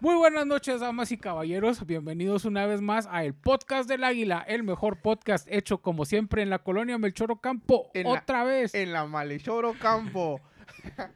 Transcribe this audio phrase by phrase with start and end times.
[0.00, 1.86] Muy buenas noches, damas y caballeros.
[1.86, 6.42] Bienvenidos una vez más a el podcast del Águila, el mejor podcast hecho como siempre
[6.42, 7.90] en la colonia Melchoro Campo.
[7.94, 8.74] En la- Otra vez.
[8.74, 10.40] En la Malechoro Campo.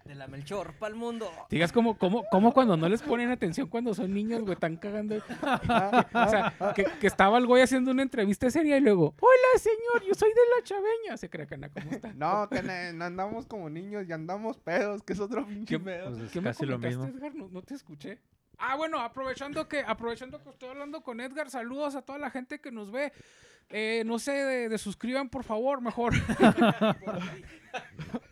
[0.05, 1.31] De la Melchor pa'l mundo.
[1.51, 5.17] Digas como, como, como cuando no les ponen atención cuando son niños, güey, están cagando.
[5.19, 10.05] o sea, que, que estaba el güey haciendo una entrevista seria y luego, hola señor,
[10.07, 11.17] yo soy de la chaveña.
[11.17, 12.13] Se cree que anda como está.
[12.15, 15.85] No, que ne- no andamos como niños y andamos pedos, que es otro pinche ¿Qué-
[15.85, 16.11] pedo.
[16.11, 17.19] Pues es ¿Qué me casi lo comentaste, mismo.
[17.19, 17.35] Edgar?
[17.35, 18.19] No, no te escuché.
[18.59, 22.61] Ah, bueno, aprovechando que, aprovechando que estoy hablando con Edgar, saludos a toda la gente
[22.61, 23.13] que nos ve.
[23.71, 26.13] Eh, no sé, de, de suscriban, por favor, mejor.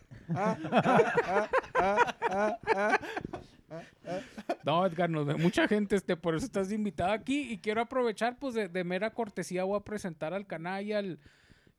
[4.63, 7.51] No, Edgar, nos ve mucha gente, este, por eso estás invitada aquí.
[7.51, 11.19] Y quiero aprovechar, pues, de, de mera cortesía, voy a presentar al canal y al,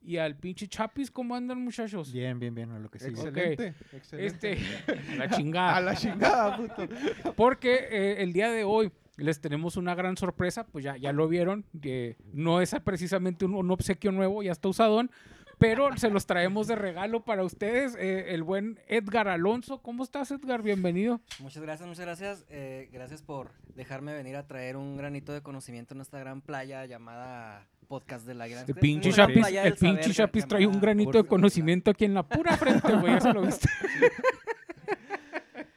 [0.03, 1.11] y al pinche Chapis.
[1.11, 2.13] ¿Cómo andan, muchachos?
[2.13, 3.11] Bien, bien, bien, a lo que sigue.
[3.13, 4.27] Excelente, excelente.
[4.27, 4.59] Este,
[5.17, 5.81] la A chingada.
[5.81, 6.89] la chingada, puto.
[7.37, 11.27] Porque eh, el día de hoy les tenemos una gran sorpresa, pues ya, ya lo
[11.27, 15.11] vieron, que no es precisamente un, un obsequio nuevo, ya está usadón,
[15.59, 19.83] pero se los traemos de regalo para ustedes, eh, el buen Edgar Alonso.
[19.83, 20.63] ¿Cómo estás, Edgar?
[20.63, 21.21] Bienvenido.
[21.41, 22.47] Muchas gracias, muchas gracias.
[22.49, 26.87] Eh, gracias por dejarme venir a traer un granito de conocimiento en esta gran playa
[26.87, 28.65] llamada Podcast de la Gran.
[28.69, 32.23] El pinche Chapis, playa el pinche Chapis trae un granito de conocimiento aquí en la
[32.23, 33.69] pura frente, güey, se lo viste.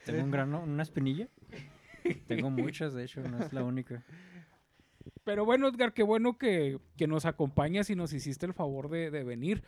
[0.06, 1.28] Tengo un grano, una espinilla.
[2.28, 4.04] Tengo muchas, de hecho, no es la única.
[5.24, 9.12] Pero bueno, Edgar, qué bueno que, que nos acompañas y nos hiciste el favor de,
[9.12, 9.64] de venir.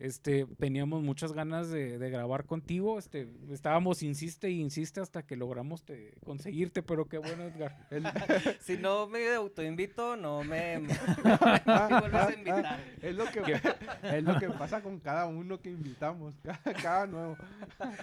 [0.00, 2.98] Este, teníamos muchas ganas de, de grabar contigo.
[2.98, 7.76] Este, estábamos insiste y insiste hasta que logramos te- conseguirte, pero qué bueno, Edgar.
[8.60, 10.80] Si no me autoinvito, no me,
[11.66, 12.80] no me vuelves a invitar.
[13.00, 13.60] Es lo que,
[14.02, 17.36] es lo que pasa con cada uno que invitamos, cada, cada nuevo.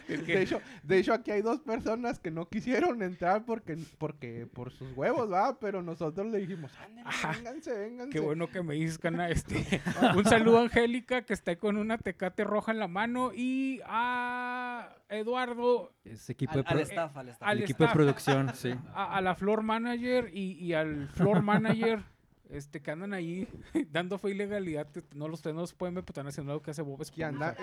[0.07, 4.71] De hecho, de hecho, aquí hay dos personas que no quisieron entrar porque, porque por
[4.71, 5.59] sus huevos, ¿va?
[5.59, 8.11] Pero nosotros le dijimos, "Ándale, vénganse, vénganse.
[8.13, 9.29] Qué bueno que me dices, Cana.
[9.29, 9.81] Este,
[10.15, 14.95] un saludo a Angélica, que está con una tecate roja en la mano, y a
[15.09, 17.47] Eduardo, Es equipo Al, de, al staff, al staff.
[17.49, 18.73] al el equipo de producción, sí.
[18.93, 22.03] a, a la floor manager y, y al floor manager.
[22.49, 23.47] Este, que andan ahí
[23.91, 26.61] dando fe y legalidad, que no los no los pueden ver, pero están haciendo algo
[26.61, 27.27] que hace Bob Y, Esponja.
[27.29, 27.55] anda-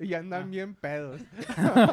[0.00, 0.46] y andan Ah.
[0.46, 1.20] bien pedos.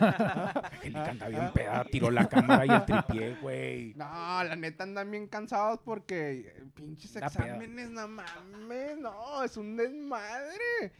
[0.03, 3.93] Angélica anda bien peda, tiró la cámara y el tripié, güey.
[3.95, 7.27] No, la neta andan bien cansados porque pinches peda.
[7.27, 10.91] exámenes, no mames, no, es un desmadre.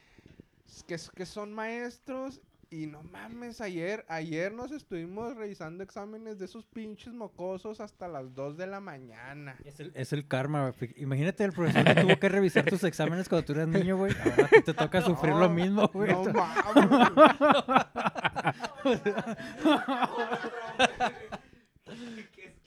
[0.73, 2.41] Es que, que son maestros
[2.72, 8.34] y no mames, ayer, ayer nos estuvimos revisando exámenes de esos pinches mocosos hasta las
[8.34, 9.56] 2 de la mañana.
[9.66, 10.95] Es el, es el karma, güey.
[10.97, 14.16] Imagínate el profesor que tuvo que revisar tus exámenes cuando tú eras niño, güey.
[14.19, 16.12] Ahora a ti te toca sufrir lo mismo, güey.
[16.12, 16.89] No mames.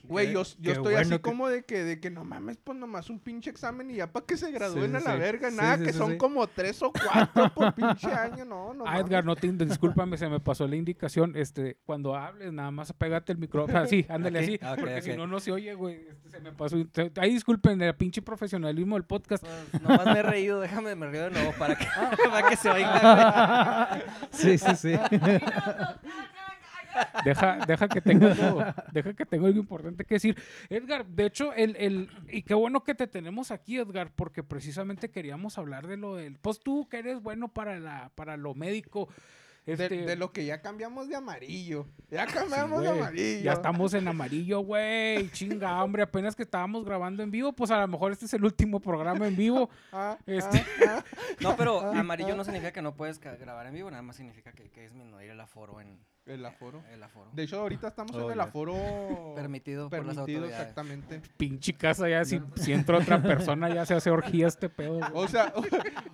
[0.07, 3.09] Güey, yo, yo estoy así que- como de que, de que no mames, pues nomás
[3.09, 5.19] un pinche examen y ya para que se gradúen sí, a la sí.
[5.19, 6.17] verga, nada, sí, que sí, son sí.
[6.17, 10.27] como tres o cuatro por pinche año, no, no Ah, Edgar, no te discúlpame, se
[10.29, 11.33] me pasó la indicación.
[11.35, 13.85] Este, cuando hables, nada más pégate el micrófono.
[13.87, 14.59] Sí, ándale así.
[14.79, 15.95] Porque si no, no se oye, güey.
[16.07, 16.77] Este, se me pasó.
[17.17, 19.45] Ahí disculpen el pinche profesionalismo del podcast.
[19.71, 21.85] Pues, nomás me he reído, déjame me río de nuevo para que,
[22.29, 24.03] para que se oiga.
[24.31, 24.93] Sí, sí, sí.
[27.23, 30.37] Deja, deja que tenga algo, deja que tenga algo importante que decir.
[30.69, 35.09] Edgar, de hecho, el, el, y qué bueno que te tenemos aquí, Edgar, porque precisamente
[35.09, 36.37] queríamos hablar de lo del.
[36.37, 39.09] Pues tú que eres bueno para la, para lo médico.
[39.65, 41.87] De, Este, de lo que ya cambiamos de amarillo.
[42.09, 43.43] Ya sí, cambiamos de amarillo.
[43.43, 45.29] Ya estamos en amarillo, güey.
[45.31, 48.45] Chinga, hombre, apenas que estábamos grabando en vivo, pues a lo mejor este es el
[48.45, 49.69] último programa en vivo.
[49.91, 51.03] Ah, Este- ah, ah.
[51.41, 54.69] No, pero amarillo no significa que no puedes grabar en vivo, nada más significa que,
[54.69, 56.83] que disminuir el aforo en El aforo.
[56.91, 57.29] el aforo.
[57.33, 58.43] De hecho, ahorita estamos Oh, en el ya.
[58.43, 58.73] aforo
[59.35, 60.59] Permitido, por las permitido, autoridades.
[60.61, 61.21] exactamente.
[61.37, 64.97] Pinche casa, ya si, si entra otra persona, ya se hace orgía este pedo.
[64.99, 65.11] güey.
[65.13, 65.53] O sea,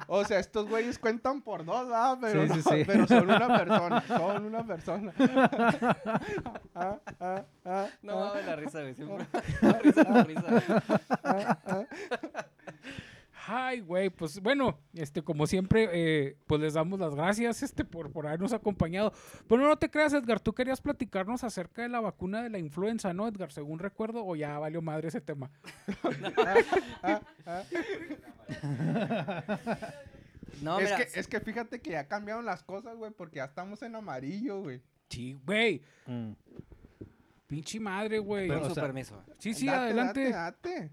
[0.08, 2.18] o sea, estos güeyes cuentan por dos, ¿verdad?
[2.22, 2.84] Pero, Sí, sí, no- sí.
[2.86, 5.14] pero son una persona, son una persona.
[6.76, 8.28] Ah, ah, ah, No ah.
[8.30, 8.96] mames la risa, güey.
[8.96, 9.26] Siempre.
[9.62, 11.88] La risa, la risa.
[13.46, 18.12] Ay, güey, pues bueno, este, como siempre, eh, pues les damos las gracias, este, por,
[18.12, 19.12] por habernos acompañado.
[19.48, 23.14] Pero no te creas, Edgar, tú querías platicarnos acerca de la vacuna de la influenza,
[23.14, 23.52] ¿no, Edgar?
[23.52, 25.52] Según recuerdo, o ya valió madre ese tema.
[27.04, 27.64] Ah, ah.
[30.62, 33.46] No, es, mira, que, es que fíjate que ya cambiaron las cosas, güey, porque ya
[33.46, 34.82] estamos en amarillo, güey.
[35.10, 36.32] Sí, güey, Mm.
[37.48, 38.48] pinche madre, güey.
[38.48, 39.22] con su permiso.
[39.38, 40.30] Sí, sí, Date, adelante.
[40.30, 40.92] Date, date.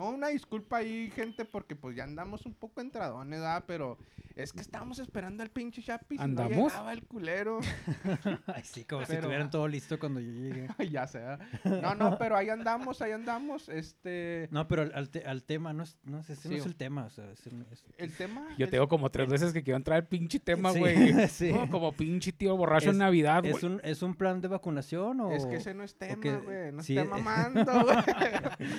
[0.00, 3.64] No, una disculpa ahí, gente, porque pues ya andamos un poco entradones, ¿verdad?
[3.66, 3.98] Pero
[4.34, 6.14] es que estábamos esperando al pinche Chapi.
[6.16, 6.56] y ¿Andamos?
[6.56, 7.60] No llegaba el culero.
[8.46, 10.68] Ay, sí, como si tuvieran todo listo cuando yo llegué.
[10.90, 11.40] ya sé, ¿verdad?
[11.82, 13.68] No, no, pero ahí andamos, ahí andamos.
[13.68, 14.48] Este.
[14.50, 16.60] No, pero al, al te- al tema, no es, no, es- ese no Sí.
[16.60, 18.48] es el tema, o sea, es, es- El tema.
[18.56, 21.28] Yo es- te digo como tres veces que quiero entrar al pinche tema, güey.
[21.28, 21.52] sí.
[21.52, 23.52] No, como pinche tío borracho en Navidad, güey.
[23.54, 25.32] ¿Es un, ¿Es un plan de vacunación o...?
[25.32, 26.72] Es que ese no es tema, que- güey.
[26.72, 27.04] No eh.
[27.04, 27.96] mamando, güey.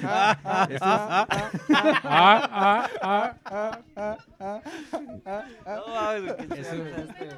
[0.03, 1.27] Ah, ah, es- ah, ah,
[2.03, 3.33] Ah, ah, ah.
[3.45, 4.61] ah, ah, ah,
[5.65, 6.15] ah, ah.
[6.55, 7.29] Este.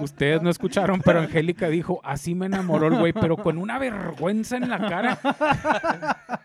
[0.00, 4.56] Ustedes no escucharon, pero Angélica dijo, así me enamoró el güey, pero con una vergüenza
[4.56, 5.18] en la cara.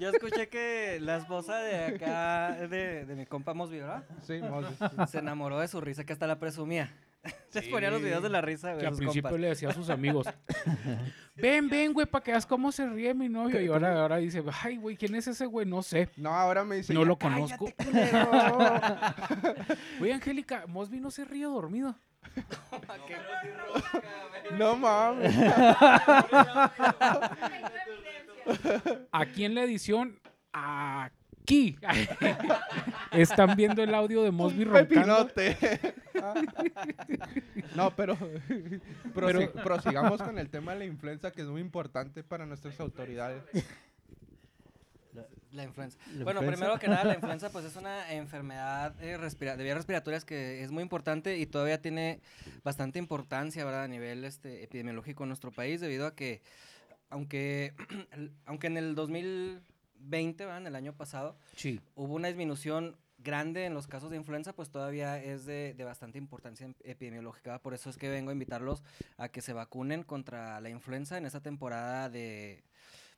[0.00, 4.04] Yo escuché que la esposa de acá, de, de mi compa Mosby, ¿verdad?
[4.22, 4.76] Sí, Moses.
[5.10, 6.90] Se enamoró de su risa, que hasta la presumía.
[7.48, 8.80] Se ponía los videos de la risa, güey.
[8.80, 9.40] Que al principio compas.
[9.40, 10.26] le decía a sus amigos,
[11.36, 13.60] ven, ven, güey, para que veas cómo se ríe mi novio.
[13.60, 15.64] Y ahora, ahora dice, ay, güey, ¿quién es ese güey?
[15.66, 16.08] No sé.
[16.16, 16.92] No, ahora me dice.
[16.92, 17.66] No "Ya lo conozco".
[17.76, 18.30] culero".
[20.00, 21.96] Oye, Angélica, Mosby no se ríe dormido.
[24.58, 25.34] no mames.
[29.12, 30.18] Aquí en la edición,
[31.44, 31.76] aquí,
[33.12, 35.28] están viendo el audio de Mosby Un roncando.
[35.28, 35.94] pepinote.
[37.76, 38.16] no, pero,
[39.14, 43.42] prosi- prosigamos con el tema de la influenza, que es muy importante para nuestras autoridades.
[45.52, 45.96] La influenza.
[46.14, 46.50] ¿La bueno, influenza?
[46.64, 50.64] primero que nada, la influenza pues es una enfermedad eh, respira- de vías respiratorias que
[50.64, 52.20] es muy importante y todavía tiene
[52.64, 53.84] bastante importancia, ¿verdad?
[53.84, 56.42] A nivel este, epidemiológico en nuestro país debido a que,
[57.10, 57.72] aunque,
[58.46, 58.96] aunque en el
[59.94, 60.60] 2020, ¿verdad?
[60.60, 61.80] En el año pasado, Sí.
[61.94, 66.18] hubo una disminución grande en los casos de influenza, pues todavía es de, de bastante
[66.18, 67.58] importancia em- epidemiológica.
[67.60, 68.82] Por eso es que vengo a invitarlos
[69.16, 72.64] a que se vacunen contra la influenza en esta temporada de,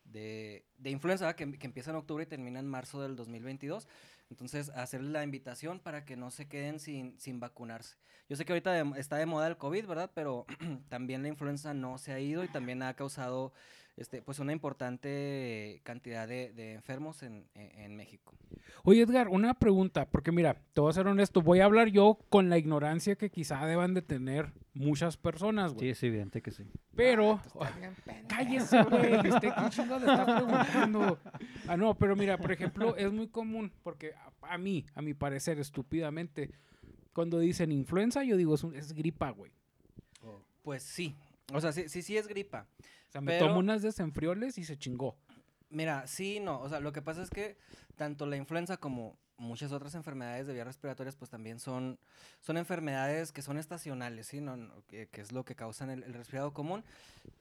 [0.05, 3.89] de, de influenza que, que empieza en octubre y termina en marzo del 2022.
[4.31, 7.97] Entonces, hacerles la invitación para que no se queden sin, sin vacunarse.
[8.29, 10.11] Yo sé que ahorita está de moda el COVID, ¿verdad?
[10.15, 10.47] Pero
[10.89, 13.53] también la influenza no se ha ido y también ha causado
[13.97, 18.35] este, pues una importante cantidad de, de enfermos en, en- en México.
[18.85, 22.19] Oye, Edgar, una pregunta, porque mira, te voy a ser honesto, voy a hablar yo
[22.29, 25.87] con la ignorancia que quizá deban de tener muchas personas, güey.
[25.87, 26.65] Sí, es evidente que sí.
[26.95, 27.41] Pero,
[27.79, 28.29] bien pendejo.
[28.29, 31.19] cállese, güey, usted qué le está preguntando.
[31.67, 35.15] Ah, no, pero mira, por ejemplo, es muy común, porque a, a mí, a mi
[35.15, 36.51] parecer, estúpidamente,
[37.13, 39.51] cuando dicen influenza, yo digo, es, un- es gripa, güey.
[40.63, 41.17] Pues sí.
[41.53, 42.67] O sea, sí, sí, sí es gripa.
[43.17, 45.17] Sea, me Pero- tomo unas desenfrioles y se chingó.
[45.71, 46.61] Mira, sí, no.
[46.61, 47.57] O sea, lo que pasa es que
[47.97, 51.99] tanto la influenza como muchas otras enfermedades de vías respiratorias, pues también son,
[52.41, 54.41] son enfermedades que son estacionales, ¿sí?
[54.41, 56.85] No, no, que, que es lo que causan el, el resfriado común.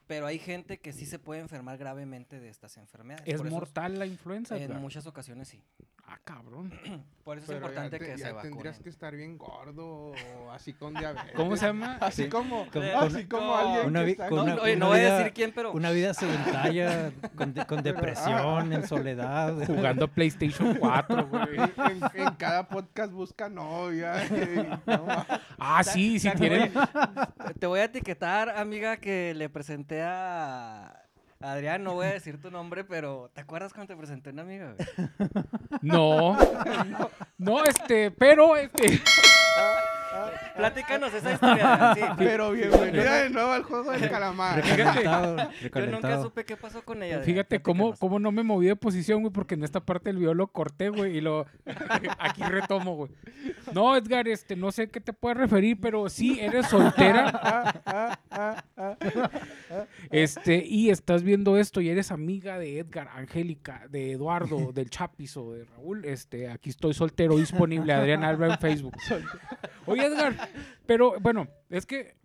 [0.08, 3.28] Pero hay gente que sí se puede enfermar gravemente de estas enfermedades.
[3.28, 4.56] ¿Es Por eso mortal la influenza?
[4.58, 4.80] En Edgar?
[4.80, 5.64] muchas ocasiones sí.
[6.08, 6.72] Ah, cabrón.
[7.24, 8.54] Por eso Pero es importante ya te- que ya se vacunen.
[8.54, 11.32] tendrías que estar bien gordo o así con diabetes.
[11.36, 11.98] ¿Cómo se llama?
[12.02, 12.30] Así Sí.
[12.30, 14.86] como, Con- así con- como alguien una que está con No, una- no, oye, no
[14.86, 18.88] una voy a vida- decir quién, pero Una vida sedentaria, con, de- con depresión, en
[18.88, 19.56] soledad.
[19.66, 21.46] Jugando PlayStation 4, güey.
[21.92, 24.26] en, en cada podcast busca novia.
[24.26, 25.26] y no
[25.58, 26.72] Ah, sí, sí tienen.
[27.60, 31.04] te voy a etiquetar, amiga, que le presenté a
[31.40, 31.84] Adrián.
[31.84, 34.76] No voy a decir tu nombre, pero ¿te acuerdas cuando te presenté una amiga?
[34.76, 35.44] güey?
[35.82, 36.38] No.
[37.38, 39.02] No, este, pero este.
[40.56, 41.94] Platícanos esa historia.
[41.96, 42.02] sí.
[42.18, 44.64] Pero bienvenida de nuevo al juego del calamar.
[44.64, 46.24] Recalentado, Yo nunca recalentado.
[46.24, 47.20] supe qué pasó con ella.
[47.22, 50.34] Fíjate cómo, cómo no me moví de posición, güey, porque en esta parte del video
[50.34, 51.46] lo corté, güey, y lo
[52.20, 53.12] aquí retomo, güey.
[53.74, 58.14] No, Edgar, este, no sé qué te puedes referir, pero sí eres soltera,
[60.12, 65.38] este, y estás viendo esto y eres amiga de Edgar, Angélica, de Eduardo, del Chapis
[65.38, 68.94] o de Raúl, este, aquí estoy soltero disponible, Adrián Alba en Facebook.
[69.86, 70.45] Oye, Edgar,
[70.86, 72.16] pero bueno, es que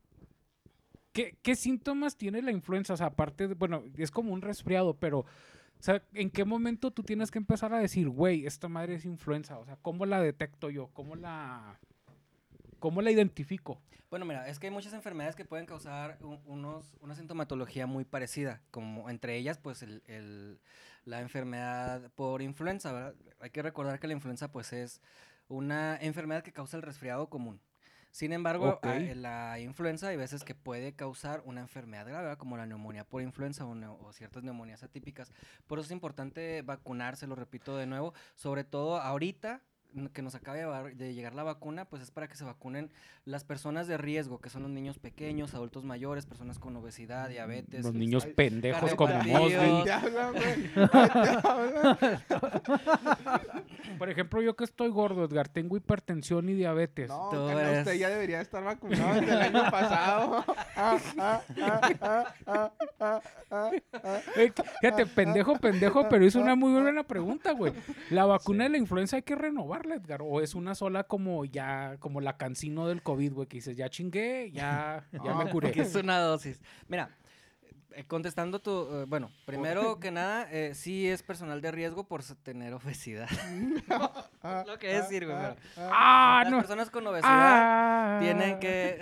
[1.13, 2.95] ¿Qué, síntomas tiene la influenza?
[2.95, 5.27] O sea, aparte, de, bueno, es como un resfriado, pero, o
[5.81, 9.59] sea, ¿en qué momento tú tienes que empezar a decir, güey, esta madre es influenza?
[9.59, 10.89] O sea, ¿cómo la detecto yo?
[10.93, 11.81] ¿Cómo la,
[12.79, 13.83] cómo la identifico?
[14.09, 18.05] Bueno, mira, es que hay muchas enfermedades que pueden causar un- unos, una sintomatología muy
[18.05, 20.61] parecida, como entre ellas, pues, el-
[21.05, 23.15] la enfermedad por influenza, ¿verdad?
[23.41, 25.01] Hay que recordar que la influenza, pues, es
[25.49, 27.61] una enfermedad que causa el resfriado común.
[28.11, 32.39] Sin embargo, a- la influenza hay veces que puede causar una enfermedad grave, ¿verdad?
[32.39, 33.71] como la neumonía por influenza o,
[34.05, 35.33] o ciertas neumonías atípicas.
[35.67, 39.63] Por eso es importante vacunarse, lo repito de nuevo, sobre todo ahorita,
[40.13, 42.91] que nos acaba de, llegar la vacuna, pues es para que se vacunen
[43.25, 47.85] las personas de riesgo, que son los niños pequeños, adultos mayores, personas con obesidad, diabetes.
[47.85, 49.15] Los niños Ay, pendejos como.
[49.15, 49.91] Mosby.
[53.99, 57.09] Por ejemplo, yo que estoy gordo, Edgar, tengo hipertensión y diabetes.
[57.09, 60.45] No, usted ya debería estar vacunado desde el año pasado.
[64.81, 67.73] Fíjate, pendejo, pendejo, pero hizo una muy buena pregunta, güey.
[68.11, 69.35] ¿La vacuna de la influenza hay que
[69.87, 70.21] Edgar?
[70.23, 73.47] ¿O es una sola como ya, como la cancino del COVID, güey?
[73.49, 75.73] Que dices, ya chingué, ya, ya me No, curé.
[75.73, 76.61] que es una dosis.
[76.89, 77.11] Mira,
[77.93, 82.23] eh, contestando tu, eh, bueno, primero que nada, eh, sí es personal de riesgo por
[82.23, 83.29] tener obesidad.
[84.43, 85.91] Ah, Lo que decir, güey, ah, pero- ah.
[85.93, 86.59] ¡Ah, Las no!
[86.59, 88.19] personas con obesidad ¡Ah!
[88.21, 89.01] tienen que.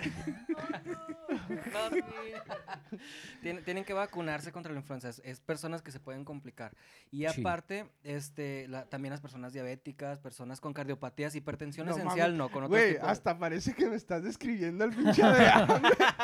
[3.41, 5.09] Tien- tienen que vacunarse contra la influenza.
[5.09, 6.71] Es, es personas que se pueden complicar.
[7.11, 7.41] Y Sí.
[7.41, 12.37] aparte, este, la- también las personas diabéticas, personas con cardiopatías, hipertensión No esencial, mames.
[12.37, 15.67] no, con Güey, de- hasta parece que me estás describiendo el pinche Adrián.
[15.67, 15.81] güey.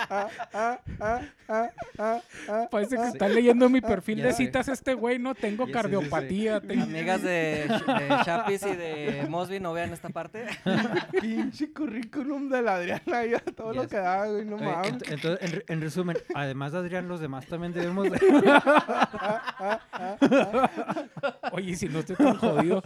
[0.08, 3.08] Ah, ah, ah, ah, ah, ah, Parece que ah.
[3.08, 4.46] está leyendo mi perfil Ya de sé.
[4.46, 5.74] citas este güey, no tengo Ya sí, sí.
[5.74, 6.62] cardiopatía.
[6.62, 10.46] tengo- Amigas de, de Chapis y de Mosby, no vean esta parte.
[11.22, 14.94] Pinche currículum del Adrián ahí a todo Ya lo que da, güey, no mames.
[15.26, 18.20] Ent- entonces, en, re- en resumen, además de Adrián, los demás también debemos de...
[21.52, 22.82] Oye, si no estoy tan jodido.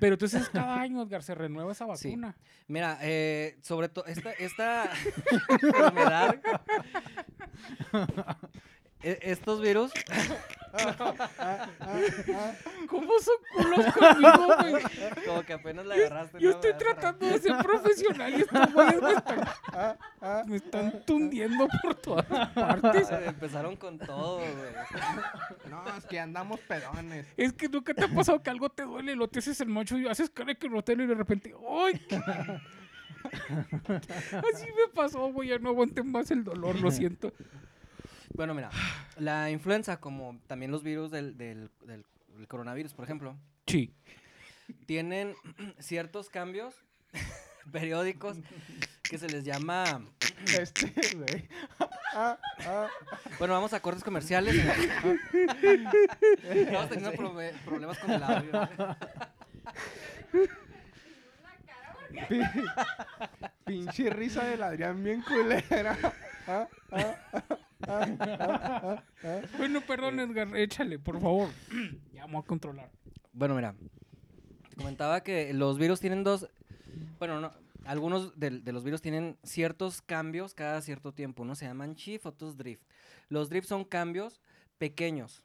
[0.00, 2.08] Pero entonces cada año, Edgar, se renueva esa Sí.
[2.10, 2.34] vacuna.
[2.68, 4.90] Mira, eh, sobre todo esta, esta
[5.48, 6.36] enfermedad,
[9.04, 9.92] estos virus,
[12.88, 14.74] ¿Cómo son culos conmigo, güey?
[15.24, 16.40] como que apenas la agarraste.
[16.40, 19.48] Yo estoy tratando de ser profesional y estos güeyes me están,
[20.46, 23.08] me están tundiendo por todas partes.
[23.10, 24.50] Eh, Empezaron con todo, güey.
[25.70, 27.26] No, es que andamos pedones.
[27.36, 29.68] Es que nunca te ha pasado que algo te duele y lo te haces el
[29.68, 32.04] macho y haces cara de que no te y de repente, ¡ay!
[33.24, 37.32] Así me pasó, güey, ya no aguanté más el dolor, lo siento.
[38.34, 38.70] Bueno, mira,
[39.16, 42.04] la influenza, como también los virus del, del- del-
[42.36, 43.36] del coronavirus, por ejemplo,
[43.66, 43.94] Sí.
[44.86, 45.34] tienen
[45.78, 46.74] ciertos cambios
[47.72, 48.38] periódicos
[49.02, 49.84] que se les llama...
[50.60, 51.48] Este, güey.
[52.12, 52.36] Ah,
[52.66, 52.86] ah,
[53.38, 54.54] Bueno, vamos a cortes comerciales.
[56.42, 57.12] Estamos teniendo
[57.64, 58.68] problemas con el audio.
[62.28, 62.42] pi-
[63.64, 65.96] Pinche risa del Adrián bien culera.
[66.46, 67.53] Ah, ah, ah.
[69.58, 71.48] Bueno, perdón, Edgar, échale, por favor.
[72.12, 72.90] Ya vamos a controlar.
[73.32, 73.74] Bueno, mira,
[74.70, 76.48] te comentaba que los virus tienen dos,
[77.18, 77.52] bueno, no,
[77.84, 82.26] algunos de, de los virus tienen ciertos cambios cada cierto tiempo, unos se llaman shift,
[82.26, 82.82] otros drift.
[83.28, 84.40] Los drift son cambios
[84.78, 85.42] pequeños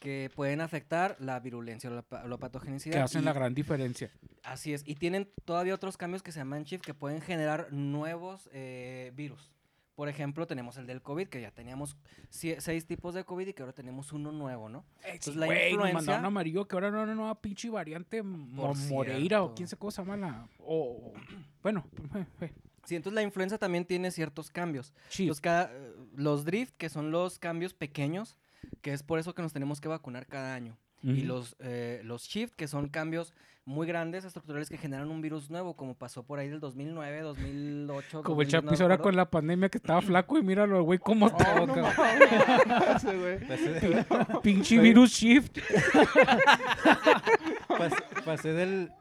[0.00, 1.94] que pueden afectar la virulencia o
[2.28, 2.94] la, patogenicidad.
[2.96, 4.10] Que hacen y- la gran diferencia.
[4.42, 8.48] Así es, y tienen todavía otros cambios que se llaman shift que pueden generar nuevos
[8.52, 9.53] eh, virus.
[9.94, 11.96] Por ejemplo, tenemos el del COVID, que ya teníamos
[12.28, 14.84] seis tipos de COVID y que ahora tenemos uno nuevo, ¿no?
[15.04, 19.54] Entonces, la nos influencia- mandaron amarillo que ahora no una nueva pinche variante Moreira o
[19.54, 20.48] quién se cosa mala.
[20.58, 21.12] O,
[21.62, 21.84] bueno,
[22.16, 22.52] eh, eh,
[22.84, 24.92] Sí, entonces la influenza también tiene ciertos cambios.
[25.08, 25.26] sí.
[25.26, 28.36] Los, cada- eh, los drift, que son los cambios pequeños,
[28.82, 30.76] que es por eso que nos tenemos que vacunar cada año.
[31.02, 33.34] Y los, eh, los shift, que son cambios
[33.66, 38.22] muy grandes, estructurales, que generan un virus nuevo, como pasó por ahí del 2009, 2008.
[38.22, 40.98] Como el 2010, no Chapis ahora con la pandemia que estaba flaco y míralo, güey,
[40.98, 41.54] cómo está.
[41.62, 41.92] Oh, no cabrón.
[41.96, 43.04] mames.
[43.04, 43.38] Ese, güey.
[44.42, 45.58] Pinche virus shift.
[47.68, 48.92] Pas- pasé del...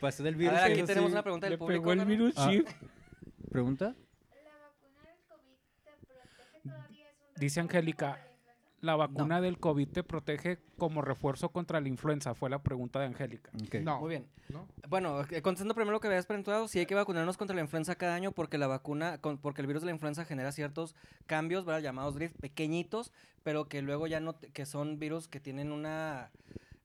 [0.00, 0.54] Pasé del A virus.
[0.54, 1.12] ver, aquí tenemos sí.
[1.12, 1.82] una pregunta del Le público.
[1.82, 2.06] pegó el ¿no?
[2.06, 2.50] virus Ah.
[2.50, 2.70] shift.
[3.50, 3.94] ¿Pregunta?
[7.36, 8.18] Dice Angélica,
[8.80, 12.34] la vacuna del COVID te protege como refuerzo contra la influenza.
[12.34, 13.50] Fue la pregunta de Angélica.
[13.80, 14.00] No.
[14.00, 14.26] Muy bien.
[14.48, 14.66] ¿no?
[14.88, 17.94] Bueno, eh, contestando primero lo que habías preguntado, sí hay que vacunarnos contra la influenza
[17.96, 20.94] cada año porque la vacuna, con- porque el virus de la influenza genera ciertos
[21.26, 21.82] cambios, ¿verdad?
[21.82, 26.30] Llamados drift, pequeñitos, pero que luego ya no, te- que son virus que tienen una,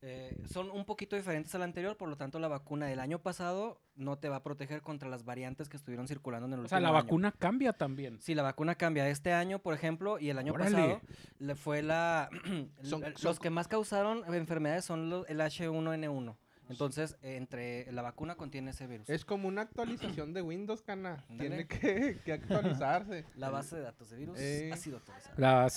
[0.08, 3.82] eh, son un poquito diferentes al anterior, por lo tanto la vacuna del año pasado
[3.96, 6.70] no te va a proteger contra las variantes que estuvieron circulando en el O último
[6.70, 6.94] sea, la año.
[7.04, 8.20] vacuna cambia también.
[8.22, 9.10] Sí, la vacuna cambia.
[9.10, 10.72] Este año, por ejemplo, y el año Órale.
[10.76, 11.02] pasado,
[11.40, 12.30] le fue la...
[12.84, 16.36] Son- los son- que más causaron enfermedades son los, el H1N1.
[16.68, 19.08] Entonces, entre la vacuna contiene ese virus.
[19.10, 21.24] Es como una actualización de Windows, cana.
[21.38, 23.24] Tiene que, que actualizarse.
[23.36, 24.72] La base de datos de virus Eh.
[24.74, 25.36] ha sido actualizada.
[25.38, 25.70] La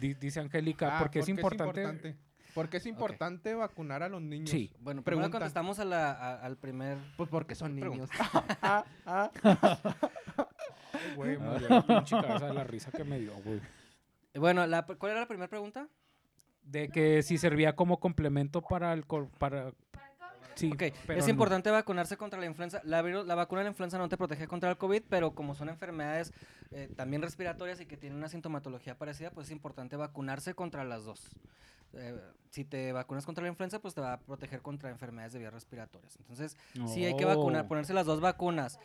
[0.00, 2.16] di- dice Angélica, Ah, porque es importante.
[2.54, 4.50] Porque es importante vacunar a los niños.
[4.50, 4.70] Sí.
[4.80, 5.38] Bueno, primero Pregunta.
[5.38, 6.98] contestamos a la, a- al primer...
[7.16, 8.08] Pues porque son niños.
[8.10, 8.58] Pregunta.
[8.62, 9.30] Ah, ah,
[11.16, 13.60] Güey, cabeza de la risa que me dio, güey.
[14.34, 15.88] Bueno, la, ¿cuál era la primera pregunta?
[16.62, 19.06] De que si servía como complemento para el...
[19.06, 19.72] cor- Para...
[20.56, 21.30] Sí, Ok, pero es no.
[21.30, 22.82] importante vacunarse contra la influenza.
[22.84, 26.32] La vacuna de la influenza no te protege contra el COVID, pero como son enfermedades
[26.70, 31.04] eh, también respiratorias y que tienen una sintomatología parecida, pues es importante vacunarse contra las
[31.04, 31.30] dos.
[31.94, 32.18] Eh,
[32.50, 35.52] si te vacunas contra la influenza, pues te va a proteger contra enfermedades de vías
[35.52, 36.16] respiratorias.
[36.18, 36.56] Entonces,
[36.86, 37.68] sí hay que vacunar, Oh.
[37.68, 38.78] ponerse las dos vacunas.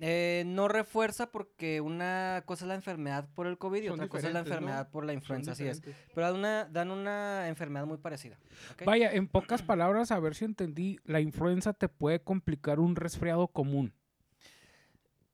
[0.00, 4.08] Eh, no refuerza porque una cosa es la enfermedad por el COVID y Son otra
[4.08, 5.80] cosa es la enfermedad por la influenza, así es.
[6.14, 8.38] Pero dan una, dan una enfermedad muy parecida.
[8.84, 13.48] Vaya, en pocas palabras, a ver si entendí, la influenza te puede complicar un resfriado
[13.48, 13.94] común.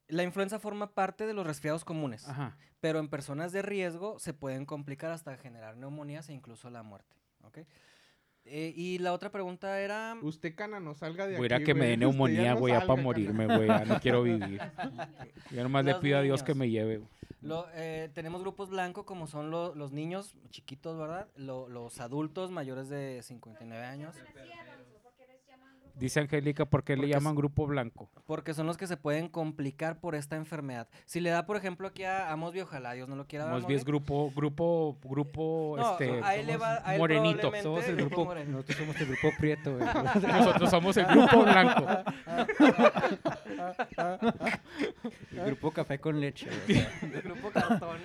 [0.08, 2.56] La influenza forma parte de los resfriados comunes, Ajá.
[2.80, 7.16] pero en personas de riesgo se pueden complicar hasta generar neumonías e incluso la muerte.
[7.42, 7.58] ¿ok?
[8.46, 10.16] Eh, y la otra pregunta era...
[10.20, 11.88] Usted, cana, no salga de Voy aquí, a que me güey.
[11.88, 13.66] dé Usted ya neumonía, no güey, ya para morirme, güey.
[13.68, 14.60] Ya no quiero vivir.
[15.50, 17.00] Yo nomás le pido a Dios que me lleve.
[17.40, 21.28] Lo, eh, tenemos grupos blancos como son lo- los niños chiquitos, ¿verdad?
[21.36, 24.14] Lo- los adultos mayores de 59 años,
[25.96, 28.10] Dice Angélica, ¿por qué le llaman grupo blanco?
[28.26, 30.88] porque son los que se pueden complicar por esta enfermedad.
[31.06, 33.64] Si le da, por ejemplo, aquí a, a Mosby, ojalá Dios no lo quiera dar.
[33.66, 37.52] Bien es grupo, grupo, grupo, No, este, a él le va- a él morenito.
[37.62, 39.78] Somos el grupo nosotros somos el grupo prieto.
[40.26, 41.86] Nosotros somos el grupo blanco.
[45.32, 47.22] El grupo café con leche, güey.
[47.22, 47.98] grupo cartón.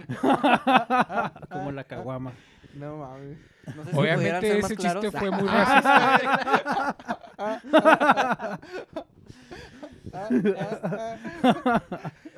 [1.50, 2.34] Como la caguama.
[2.75, 3.38] No mames.
[3.75, 6.98] No sé si pudieran Obviamente ese chiste fue muy racista.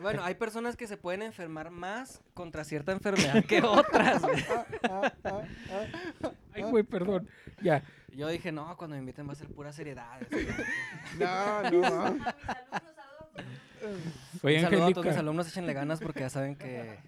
[0.02, 4.22] Bueno, hay personas que se pueden enfermar más contra cierta enfermedad que otras.
[6.54, 7.30] Ay, güey, perdón.
[7.62, 7.84] Ya.
[8.14, 10.20] Yo dije, no, cuando me inviten va a ser pura seriedad.
[11.18, 12.18] No, no.
[14.44, 15.20] Oye, Un saludo a todos mis Angélica.
[15.20, 17.00] alumnos, échenle ganas porque ya saben que...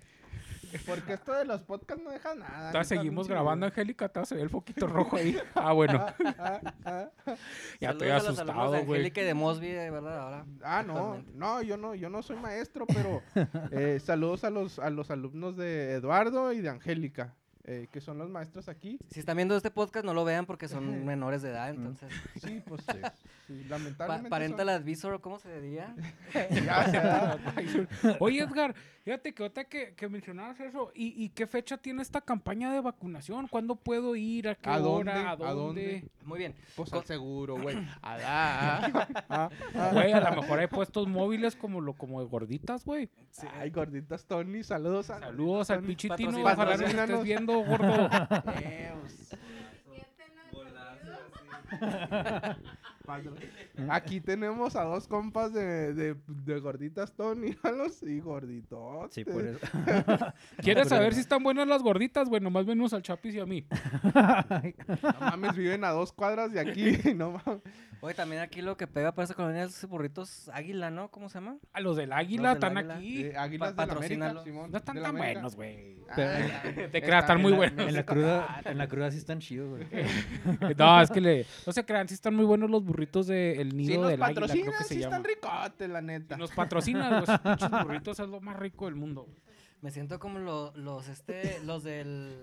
[0.85, 2.83] Porque esto de los podcasts no deja nada.
[2.83, 4.09] Seguimos grabando, Angélica.
[4.09, 5.37] Todavía se ve el foquito rojo ahí.
[5.55, 6.05] Ah, bueno.
[6.37, 7.07] Ah, ah.
[7.79, 8.81] Ya estoy asustado, güey.
[8.81, 10.45] Angélica de Mosby, de verdad, ahora.
[10.63, 13.21] Ah, no, no, yo no, yo no soy maestro, pero
[13.71, 17.33] eh, saludos a los, a los alumnos de Eduardo y de Angélica,
[17.65, 18.99] eh, que son los maestros aquí.
[19.09, 22.11] Si están viendo este podcast, no lo vean porque son menores de edad, entonces...
[22.41, 22.97] Sí, pues, sí,
[23.47, 24.29] sí, Pa lamentablemente.
[24.29, 25.95] parental advisor, ¿cómo se diría?
[26.51, 27.37] Ya.
[28.19, 32.21] Oye, Edgar, fíjate que ahorita que, que mencionabas eso, ¿y, y qué fecha tiene esta
[32.21, 33.47] campaña de vacunación?
[33.47, 34.47] ¿Cuándo puedo ir?
[34.49, 35.11] ¿A qué ¿A dónde?
[35.11, 35.29] hora?
[35.29, 35.53] ¿A ¿A dónde?
[35.55, 36.03] dónde?
[36.25, 36.55] Muy bien.
[36.75, 37.77] Pues Con- al seguro, güey.
[38.01, 39.89] Ah, ah, ah, ah.
[39.93, 43.09] Güey, a lo mejor hay puestos móviles como lo como de gorditas, güey.
[43.53, 46.39] Ay, gorditas Tony, saludos a Saludos al pichitino.
[46.41, 48.09] Ojalá nos estés viendo, gordo.
[53.89, 57.55] Aquí tenemos a dos compas de, de, de gorditas Tony,
[58.03, 59.13] y gorditos.
[59.13, 59.59] Sí, por eso.
[60.57, 62.29] ¿Quieres saber si están buenas las gorditas?
[62.29, 63.65] Bueno, más venimos al Chapis y a mí.
[64.13, 66.97] No mames, viven a dos cuadras de aquí.
[67.13, 67.61] No mames.
[68.05, 71.09] Oye, también aquí lo que pega para esa colonia es burritos águila, ¿no?
[71.09, 71.55] ¿Cómo se llama?
[71.71, 72.95] A los del Águila Los del están Águila.
[72.95, 73.21] aquí.
[73.23, 74.43] Eh, Águilas Pa- de la América, patrocínalo.
[74.43, 74.71] Simón.
[74.71, 75.39] no están de la tan América.
[75.39, 75.97] buenos, güey.
[76.09, 76.15] Ah,
[76.91, 77.87] Te creas, están muy la- buenos.
[77.87, 79.87] En la cruda, en la cruda sí están chidos, güey.
[80.77, 81.45] No, es que le...
[81.65, 84.47] No se crean, sí están muy buenos los burritos del Si nido del Águila, creo
[84.47, 86.35] patrocinan, que se sí están ricotes, la neta.
[86.35, 87.29] Si nos patrocinan, los
[87.87, 89.29] burritos es lo más rico del mundo.
[89.79, 92.35] Me siento como lo- los, este, los del...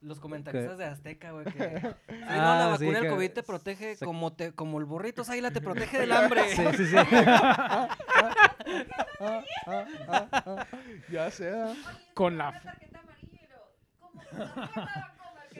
[0.00, 1.52] Los comentaristas de Azteca, güey, que...
[2.08, 4.84] Sí, no, la Ah, sí, vacuna del COVID te protege se- como, te, como el
[4.84, 6.42] burritos águila te protege del hambre.
[6.54, 6.96] Sí, sí, sí.
[11.10, 11.74] Ya sea.
[12.14, 12.62] Con la...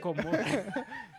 [0.01, 0.23] Como,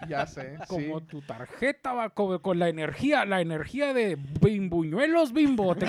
[0.07, 0.57] Ya sé.
[0.69, 1.05] como sí.
[1.07, 5.75] tu tarjeta va con la energía, la energía de bimbuñuelos bimbo.
[5.75, 5.85] ¿te?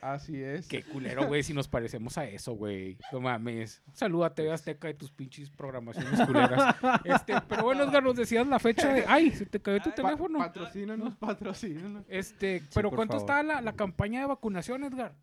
[0.00, 0.68] Así es.
[0.68, 2.98] Qué culero, güey, si nos parecemos a eso, güey.
[3.12, 3.82] No mames.
[3.92, 6.76] Saluda a TV Azteca de tus pinches programaciones culeras.
[7.04, 9.04] Este, pero bueno, Edgar, nos decías la fecha de...
[9.08, 9.30] ¡Ay!
[9.32, 10.38] Se te cayó tu Pa- teléfono.
[10.38, 12.04] patrocínanos, patrocínanos.
[12.08, 13.28] Este, pero ¿cuánto favor.
[13.30, 15.14] está la, la campaña de vacunación, Edgar?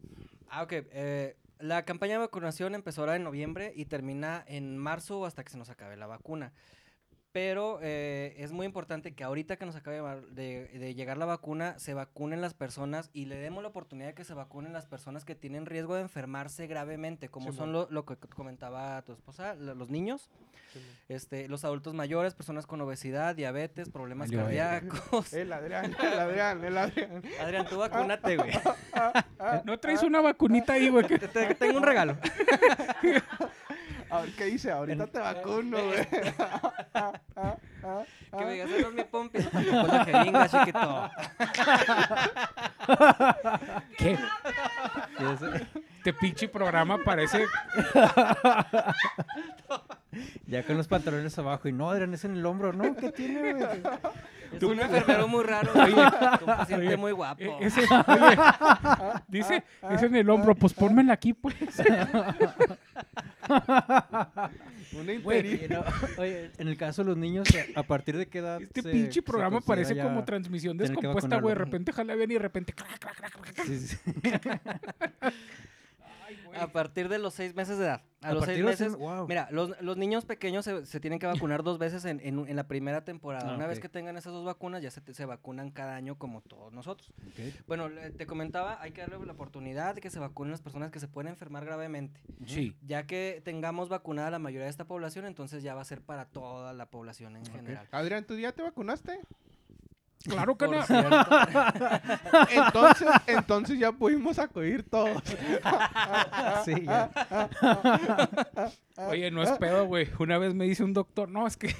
[0.50, 0.72] Ah, ok.
[0.74, 5.44] eh, la campaña de vacunación empezó ahora en noviembre y termina en marzo o hasta
[5.46, 6.52] que se nos acabe la vacuna.
[7.36, 9.98] Pero eh, es muy importante que ahorita que nos acabe
[10.32, 14.14] de de, llegar la vacuna, se vacunen las personas y le demos la oportunidad de
[14.14, 18.06] que se vacunen las personas que tienen riesgo de enfermarse gravemente, como son lo, lo
[18.06, 20.30] que comentaba tu esposa, lo- los niños,
[21.10, 25.34] este, los adultos mayores, personas con obesidad, diabetes, problemas cardíacos.
[25.34, 27.22] El Adrián, el Adrián, el Adrián.
[27.42, 28.52] Adrián, tú vacúnate, güey.
[29.66, 31.06] ¿No traes una vacunita ahí, güey?
[31.06, 32.16] te- tengo un regalo.
[34.10, 34.72] A ver, ¿qué dice?
[34.72, 36.08] Ahorita te vacuno, güey.
[38.36, 39.44] Que me digas, "Esa es mi pompi.
[39.44, 41.10] Con la jeringa, chiquito.
[43.98, 44.18] ¿Qué?
[45.98, 47.46] Este pinche programa parece...
[50.48, 51.68] Ya con los pantalones abajo.
[51.68, 52.72] Y no, Adrián, es en el hombro.
[52.74, 53.82] No, ¿qué tiene, güey?
[54.54, 55.94] Es un enfermero muy raro, güey.
[55.94, 57.42] Un paciente Oye, muy guapo.
[57.44, 58.38] E- ese- oye,
[59.28, 61.56] dice, es en el hombro, pues pónmela aquí, pues.
[64.94, 65.84] Una Güey, interi- no,
[66.22, 68.62] oye, en el caso de los niños, ¿a partir de qué edad?
[68.62, 71.54] Este se- pinche programa parece como transmisión descompuesta, güey.
[71.56, 72.74] De repente jala bien y de repente...
[73.66, 73.98] Sí, sí,
[76.60, 78.02] A partir de los seis meses de edad.
[78.22, 78.88] A, A los seis meses.
[78.92, 79.28] seis- wow.
[79.28, 82.56] Mira, los, los niños pequeños se, se tienen que vacunar dos veces en, en, en
[82.56, 83.52] la primera temporada.
[83.52, 86.18] Ah, Una vez que tengan esas dos vacunas, ya se, te- se vacunan cada año
[86.18, 87.14] como todos nosotros.
[87.28, 87.66] Ok.
[87.68, 90.92] Bueno, le- te comentaba, hay que darle la oportunidad de que se vacunen las personas
[90.92, 92.20] que se pueden enfermar gravemente.
[92.48, 92.76] Sí.
[92.82, 96.26] Ya que tengamos vacunada la mayoría de esta población, entonces ya va a ser para
[96.26, 97.88] toda la población en general.
[97.92, 99.20] Adrián, ¿tú ya te vacunaste?
[100.28, 100.84] Claro que Por no.
[100.86, 101.16] cierto.
[102.52, 105.22] Entonces, entonces ya pudimos acudir todos.
[106.66, 107.10] Sí, ya.
[109.10, 110.10] Oye, no es pedo, güey.
[110.20, 111.76] Una vez me dice un doctor, no, es que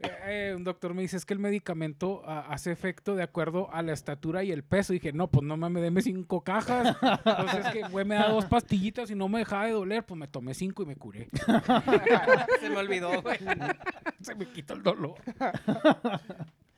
[0.00, 3.82] eh, un doctor me dice, es que el medicamento ah, hace efecto de acuerdo a
[3.82, 4.92] la estatura y el peso.
[4.92, 6.96] dije, no, pues no mames, deme cinco cajas.
[7.24, 10.18] Entonces es que, güey, me da dos pastillitas y no me dejaba de doler, pues
[10.18, 11.28] me tomé cinco y me curé.
[12.60, 13.38] Se me olvidó, güey.
[14.20, 15.16] Se me quitó el dolor.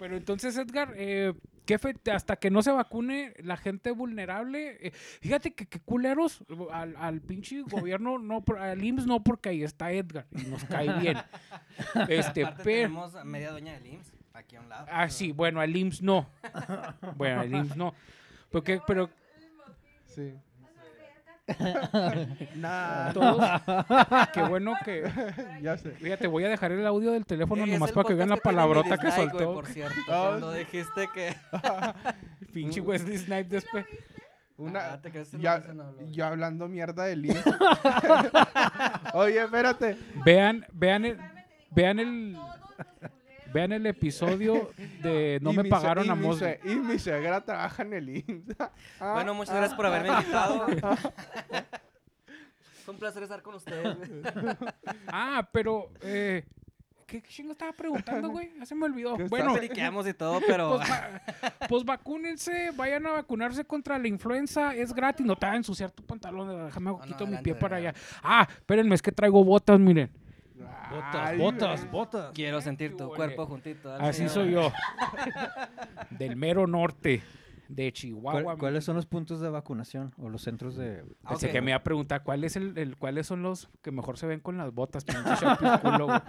[0.01, 1.33] Pero entonces, Edgar, eh,
[1.67, 4.79] ¿qué fe- hasta que no se vacune la gente vulnerable?
[4.81, 9.51] eh, fíjate que, que culeros al, al pinche gobierno, no, por- al IMSS no, porque
[9.51, 11.19] ahí está Edgar y nos cae bien.
[12.09, 12.63] Este, pero...
[12.65, 14.87] tenemos a media doña del IMSS aquí a un lado.
[14.91, 16.29] Ah, sí, bueno, al IMSS no.
[17.17, 17.95] Bueno, al IMSS no.
[18.51, 19.09] Porque, pero
[20.07, 20.35] Sí.
[22.57, 23.41] Nah, todos...
[24.35, 25.11] Qué bueno que...
[25.63, 25.91] ya sé.
[25.93, 28.99] Fíjate, voy a dejar el audio del teléfono Es nomás para que vean la palabrota
[28.99, 29.55] que güey, soltó.
[29.55, 31.35] por cierto, Ah, cuando dijiste que...
[32.53, 33.87] Pinche Wesley Snipes después.
[34.57, 35.01] Una, Ah,
[35.39, 37.45] ya, que yo hablando mierda del IMSS.
[39.15, 39.97] Oye, espérate.
[40.25, 41.19] Vean, vean el,
[41.71, 42.37] vean el,
[43.53, 44.71] vean el episodio
[45.03, 46.59] de No Y me pagaron a Mosby.
[46.65, 48.57] Y mi suegra trabaja en el IMSS.
[49.01, 50.67] Ah, Bueno, muchas gracias por haberme invitado.
[52.85, 53.97] Fue un placer estar con ustedes.
[55.07, 56.45] Ah, pero eh,
[57.07, 58.51] ¿qué chingo estaba preguntando, güey?
[58.59, 59.17] Ya se me olvidó.
[59.17, 60.77] ¿Qué Bueno, Nos friqueamos y todo, pero...
[60.79, 61.21] pues, va-
[61.69, 65.91] pues vacúnense, vayan a vacunarse contra la influenza, es gratis, no te va a ensuciar
[65.91, 67.95] tu pantalón, déjame no, quito mi adelante, pie para allá.
[68.23, 70.11] Ah, espérenme, es que traigo botas, miren.
[70.91, 71.93] Botas, Ay, botas, güey.
[71.93, 72.33] botas.
[72.35, 73.89] Quiero sentir tu cuerpo juntito.
[73.89, 74.33] dale, Así señor.
[74.33, 74.73] soy yo.
[76.19, 77.23] Del mero norte
[77.69, 78.57] de ¿Cuál- Chihuahua.
[78.59, 81.05] ¿Cuáles son los puntos de vacunación o los centros de...?
[81.25, 81.53] Ah, Pensé ok.
[81.53, 84.27] que me iba a preguntar ¿cuál es el, el- cuáles son los que mejor se
[84.27, 86.21] ven con las botas, pinche chapisculo, güey?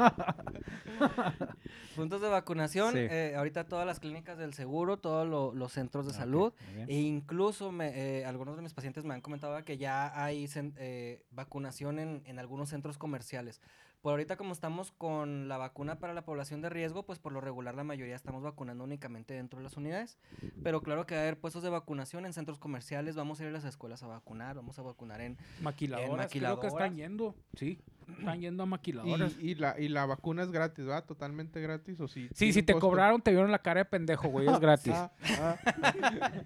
[1.95, 2.99] Puntos de vacunación, Sí.
[2.99, 6.53] eh, ahorita todas las clínicas del seguro, todos lo- los centros de Ah, ok, salud,
[6.67, 6.89] muy bien.
[6.89, 10.73] e incluso me, eh, algunos de mis pacientes me han comentado que ya hay cen-
[10.77, 13.61] eh, vacunación en, en algunos centros comerciales.
[14.01, 17.39] Por ahorita como estamos con la vacuna para la población de riesgo, pues por lo
[17.39, 20.17] regular la mayoría estamos vacunando únicamente dentro de las unidades.
[20.63, 23.49] Pero claro que va a haber puestos de vacunación en centros comerciales, vamos a ir
[23.49, 25.37] a las escuelas a vacunar, vamos a vacunar en...
[25.61, 26.73] Maquiladoras, creo que maquiladoras.
[26.73, 27.35] están yendo.
[27.55, 27.79] Sí,
[28.17, 29.35] están yendo a maquiladoras.
[29.39, 31.05] Y, y la, y la vacuna es gratis, ¿verdad?
[31.05, 31.99] Totalmente gratis.
[32.01, 32.87] ¿o sí, Sí, si te costo?
[32.87, 34.93] cobraron, te vieron la cara de pendejo, güey, es gratis.
[34.95, 35.57] Ah, ah.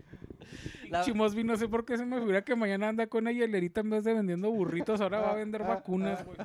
[0.89, 3.81] La- Chimosby, no sé por qué se me figura que mañana anda con una hielerita
[3.81, 6.23] en vez de vendiendo burritos, ahora va a vender Ah, vacunas, ah.
[6.23, 6.37] güey.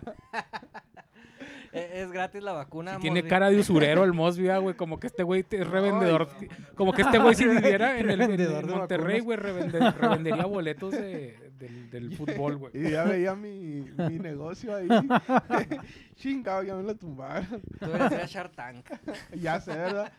[1.73, 2.97] Eh, es gratis la vacuna.
[2.97, 6.29] Y tiene cara de usurero el Mosby, ah, güey, como que este güey es revendedor.
[6.75, 9.93] Como que este güey si viviera en, el, en- Revendedor en de Monterrey, güey, revende-
[9.95, 12.73] revendería boletos de- del, del fútbol, güey.
[12.75, 14.89] Y ya veía mi, mi negocio ahí.
[16.17, 17.63] Chingado, ya me lo tumbaron.
[17.79, 18.87] Tú a Shark Tank.
[19.37, 20.13] Ya sé, ¿verdad?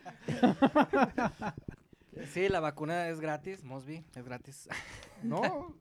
[2.33, 4.69] Sí, la vacuna es gratis, Mosby, es gratis.
[5.23, 5.73] No.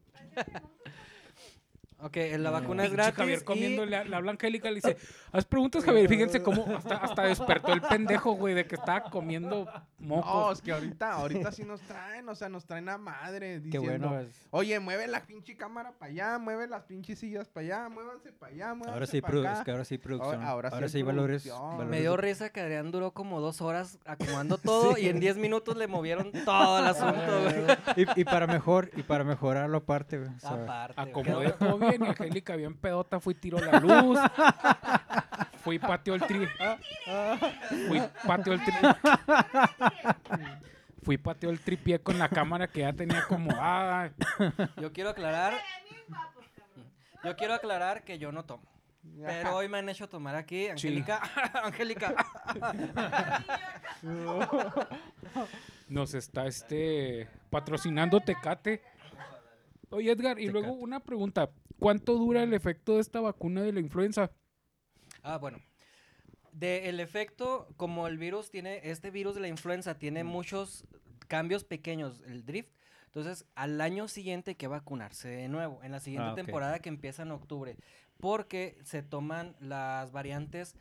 [2.02, 3.14] Ok, la vacuna es gratis.
[3.14, 4.96] Javier y- comiendo, le, le habla a Angélica, le dice,
[5.32, 6.08] haz preguntas, Javier.
[6.08, 9.66] Fíjense cómo hasta, hasta despertó el pendejo, güey, de que estaba comiendo
[9.98, 10.58] No, mocos.
[10.58, 14.08] es que ahorita, ahorita sí nos traen, o sea, nos traen a madre Qué diciendo,
[14.08, 14.20] bueno.
[14.20, 18.32] es- oye, mueve la pinche cámara para allá, mueve las pinches sillas para allá, muévanse
[18.32, 19.52] para allá, muévanse Ahora sí, para acá.
[19.52, 20.42] es que ahora sí producción.
[20.42, 21.50] ahora sí valores.
[21.88, 25.76] Me dio risa que Adrián duró como dos horas acomodando todo y en 10 minutos
[25.76, 28.06] le movieron todo el asunto, güey.
[28.16, 30.30] y, y para mejor, y para mejorarlo aparte, güey.
[30.34, 30.94] o sea, Aparte.
[30.94, 31.10] güey.
[31.10, 34.18] Acomodé todo bien y Angélica bien pedota, fui tiro la luz.
[35.62, 36.48] Fui patio el tri.
[37.88, 38.74] Fui patio el tri.
[41.02, 44.12] Fui pateo el tripié con la cámara que ya tenía acomodada.
[44.80, 45.54] Yo quiero aclarar.
[47.24, 48.62] Yo quiero aclarar que yo no tomo.
[49.22, 51.20] Pero hoy me han hecho tomar aquí, Angélica.
[51.64, 52.14] Angélica.
[55.88, 58.82] Nos está este patrocinando Tecate.
[59.90, 61.50] Oye, Edgar, y luego una pregunta.
[61.78, 64.30] ¿Cuánto dura el efecto de esta vacuna de la influenza?
[65.22, 65.58] Ah, bueno.
[66.52, 70.84] De el efecto, como el virus tiene, este virus de la influenza tiene muchos
[71.28, 72.70] cambios pequeños, el drift.
[73.06, 76.88] Entonces, al año siguiente hay que vacunarse de nuevo, en la siguiente Ah, temporada que
[76.88, 77.76] empieza en octubre,
[78.18, 80.76] porque se toman las variantes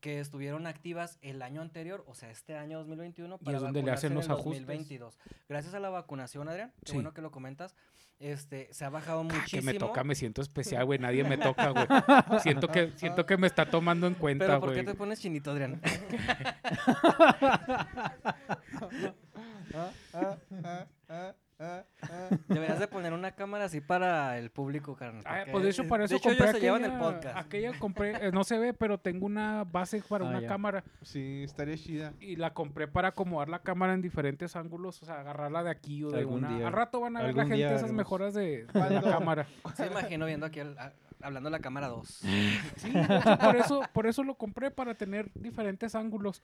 [0.00, 3.82] que estuvieron activas el año anterior, o sea, este año 2021, Y para es donde
[3.82, 4.60] le hacen en los el ajustes.
[4.66, 5.18] 2022.
[5.48, 6.94] Gracias a la vacunación, Adrián, qué Sí.
[6.94, 7.74] bueno que lo comentas,
[8.20, 9.62] este, se ha bajado Ah, muchísimo.
[9.62, 10.98] que me toca, me siento especial, güey.
[10.98, 11.86] Nadie me toca, güey.
[12.42, 14.86] Siento que, siento que me está tomando en cuenta, Pero ¿por qué güey.
[14.86, 15.80] te pones chinito, Adrián?
[21.60, 22.28] Ah, ah.
[22.46, 25.24] Deberías de poner una cámara así para el público, carnal.
[25.26, 27.36] Ah, pues de hecho, para eso de hecho, compré ellos se llevan el aquella- podcast.
[27.36, 30.48] Aquella compré, eh, no se ve, pero tengo una base para Ah, una ya.
[30.48, 30.84] cámara.
[31.02, 32.12] Sí, estaría chida.
[32.20, 36.04] Y la compré para acomodar la cámara en diferentes ángulos, o sea, agarrarla de aquí
[36.04, 36.56] o de Algún una.
[36.56, 39.46] día- Al rato van a ver la gente día esas mejoras de, de la cámara.
[39.74, 42.08] Se imagino viendo aquí al- a- hablando la cámara 2.
[42.76, 46.42] Sí, hecho, por eso, por eso lo compré para tener diferentes ángulos.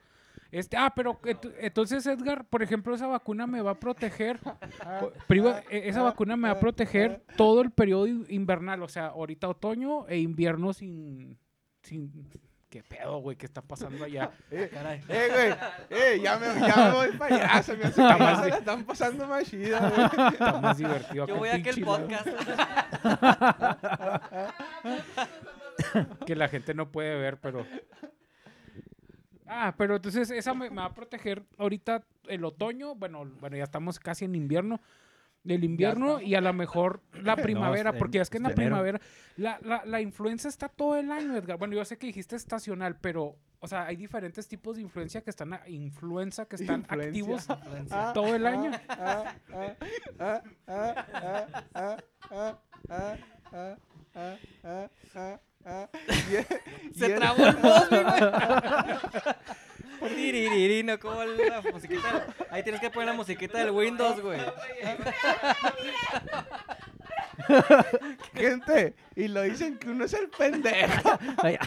[0.51, 4.39] Este, ah, pero ent- entonces Edgar, por ejemplo, esa vacuna me va a proteger.
[5.01, 8.87] o- priva- e- esa vacuna me va a proteger todo el periodo in- invernal, o
[8.87, 11.37] sea, ahorita otoño e invierno sin,
[11.81, 12.11] sin,
[12.75, 14.31] qué pedo, güey, qué está pasando allá.
[14.51, 15.01] Eh, Caray.
[15.07, 16.01] eh, güey.
[16.01, 17.63] Eh, ya me, ya me voy para allá.
[17.63, 20.33] Se me hace que más se la están pasando más chida, güey.
[20.33, 21.25] Está más divertido.
[21.25, 22.27] Yo voy en a aquel pinche lado, podcast.
[26.25, 27.65] que la gente no puede ver, pero.
[29.47, 32.93] Ah, pero entonces esa me, me va a proteger ahorita el otoño.
[32.95, 34.81] Bueno, bueno, ya estamos casi en invierno
[35.45, 38.99] del invierno y a lo mejor la primavera, no, porque es que en la primavera
[39.37, 41.57] la, la, la, influenza está todo el año, Edgar.
[41.57, 45.29] Bueno, yo sé que dijiste estacional, pero, o sea, hay diferentes tipos de influencia que
[45.29, 47.47] están, a, influenza que están activos
[48.13, 48.71] todo el año.
[56.93, 57.55] Se trabó el.
[60.07, 62.27] Tiriririno, como la musiquita.
[62.49, 64.39] Ahí tienes que poner la musiquita del Windows, güey.
[68.33, 71.19] Gente, y lo dicen que uno es el pendejo.
[71.37, 71.57] Ay,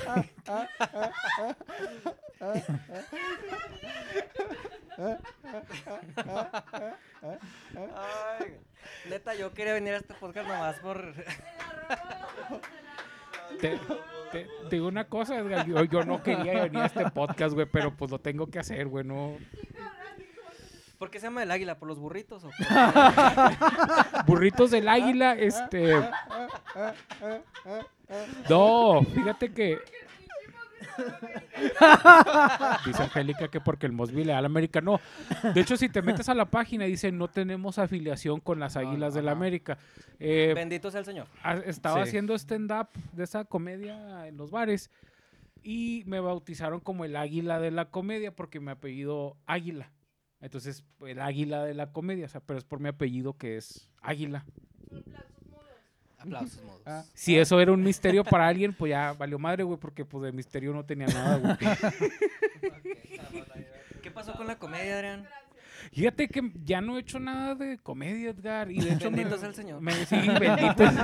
[7.95, 8.61] Ay,
[9.09, 11.15] neta, yo quería venir a este podcast nomás por.
[13.61, 13.79] Te,
[14.33, 15.67] te- te digo una cosa, Edgar.
[15.67, 18.87] Yo, yo no quería venir a este podcast, güey, pero pues lo tengo que hacer,
[18.89, 19.05] güey.
[19.05, 19.37] No.
[20.99, 21.79] ¿Por qué se llama el águila?
[21.79, 22.51] ¿Por los burritos o?
[24.27, 25.95] Burritos del águila, este.
[28.49, 29.79] No, fíjate que.
[32.87, 34.81] Dice Angélica que porque el Mosby le da a la América.
[34.81, 35.01] No.
[35.55, 39.15] De hecho, si te metes a la página, dice no tenemos afiliación con las águilas
[39.15, 39.33] de la.
[39.33, 39.79] América.
[40.19, 41.27] Eh, Bendito sea el Señor.
[41.43, 42.09] a- estaba Sí.
[42.09, 44.91] haciendo stand-up de esa comedia en los bares
[45.63, 49.93] y me bautizaron como el águila de la comedia porque mi apellido Águila.
[50.41, 53.89] Entonces, el águila de la comedia, o sea, pero es por mi apellido que es
[54.03, 54.45] Águila.
[56.37, 56.83] Aplausos, modos.
[56.87, 57.05] Ah.
[57.15, 60.33] Si eso era un misterio para alguien, pues ya valió madre, güey, porque pues de
[60.33, 61.57] misterio no tenía nada, güey.
[64.03, 65.29] ¿Qué pasó con la comedia, Adrián?
[65.93, 68.71] Fíjate que ya no he hecho nada de comedia, Edgar.
[68.71, 69.81] Y de hecho Bendito me, sea el Señor.
[69.81, 70.85] me- sí, bendito.
[70.85, 70.95] es-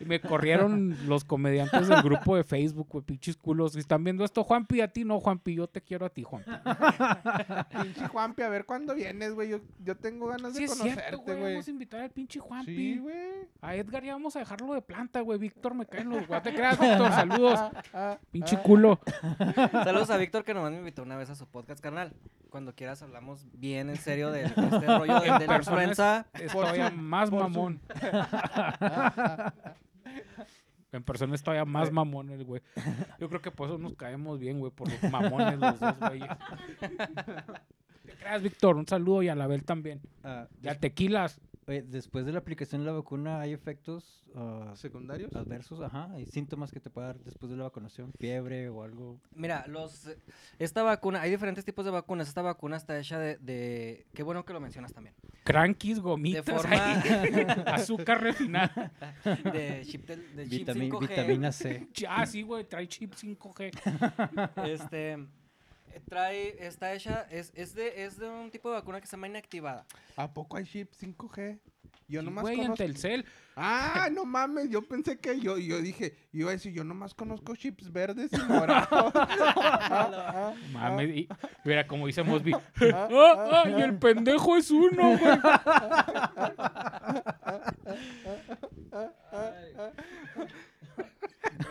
[0.06, 3.72] me corrieron los comediantes del grupo de Facebook, güey, pinches culos.
[3.72, 6.50] Si están viendo esto, Juanpi, a ti no, Juanpi, yo te quiero a ti, Juanpi.
[7.82, 9.50] Pinche Juanpi, a ver cuándo vienes, güey.
[9.50, 11.52] Yo, yo tengo ganas Sí, de es conocerte, güey.
[11.52, 12.74] Vamos a invitar al pinche Juanpi.
[12.74, 13.16] Sí, güey.
[13.60, 15.38] A Edgar ya vamos a dejarlo de planta, güey.
[15.38, 16.28] Víctor me caen los...
[16.28, 17.60] No te creas, Víctor, saludos.
[17.92, 18.62] Ah, Pinche ah.
[18.62, 19.00] culo.
[19.84, 22.12] Saludos a Víctor que nomás me invitó una vez a su podcast, carnal.
[22.50, 26.26] Cuando quieras hablamos bien en serio de, de este rollo de, de la persona influenza.
[26.34, 27.80] Es todavía más mamón.
[30.92, 32.60] En persona es todavía más mamón el güey.
[33.18, 36.20] Yo creo que por eso nos caemos bien, güey, por los mamones los dos, güey.
[38.20, 38.76] Creas, Víctor.
[38.76, 40.02] Un saludo y a la Bel también.
[40.22, 41.40] ah, Y a Tequilas.
[41.66, 45.34] Oye, después de la aplicación de la vacuna, ¿hay efectos ah, ¿Secundarios?
[45.34, 45.80] adversos?
[45.80, 49.20] Ajá, hay síntomas que te puede dar después de la vacunación, fiebre o algo.
[49.34, 50.18] Mira, los eh,
[50.58, 52.28] esta vacuna, hay diferentes tipos de vacunas.
[52.28, 55.14] Esta vacuna está hecha de, de qué bueno que lo mencionas también.
[55.44, 56.92] Crankies, gomitas, De forma-
[57.74, 58.92] azúcar refinada.
[59.24, 61.08] De chip del- de chip Vitami- 5G.
[61.08, 61.88] vitamina C.
[62.08, 63.70] Ah, sí, güey, trae chip 5G.
[64.66, 65.26] Este eh,
[66.00, 69.28] trae está hecha es, es de es de un tipo de vacuna que se llama
[69.28, 69.86] inactivada.
[70.16, 71.58] ¿A poco hay chip 5G?
[72.08, 72.84] Yo Sí, nomás güey, en conozco...
[72.84, 73.24] Telcel.
[73.56, 77.54] Ah, no mames, yo pensé que yo, yo dije, iba a decir, yo nomás conozco
[77.56, 79.12] chips verdes y morados.
[79.14, 81.28] Ah, ah, Mames, y,
[81.64, 82.52] mira, como dice Mosby.
[82.92, 85.38] ah, ¡Ah, ah, y el pendejo es uno, güey!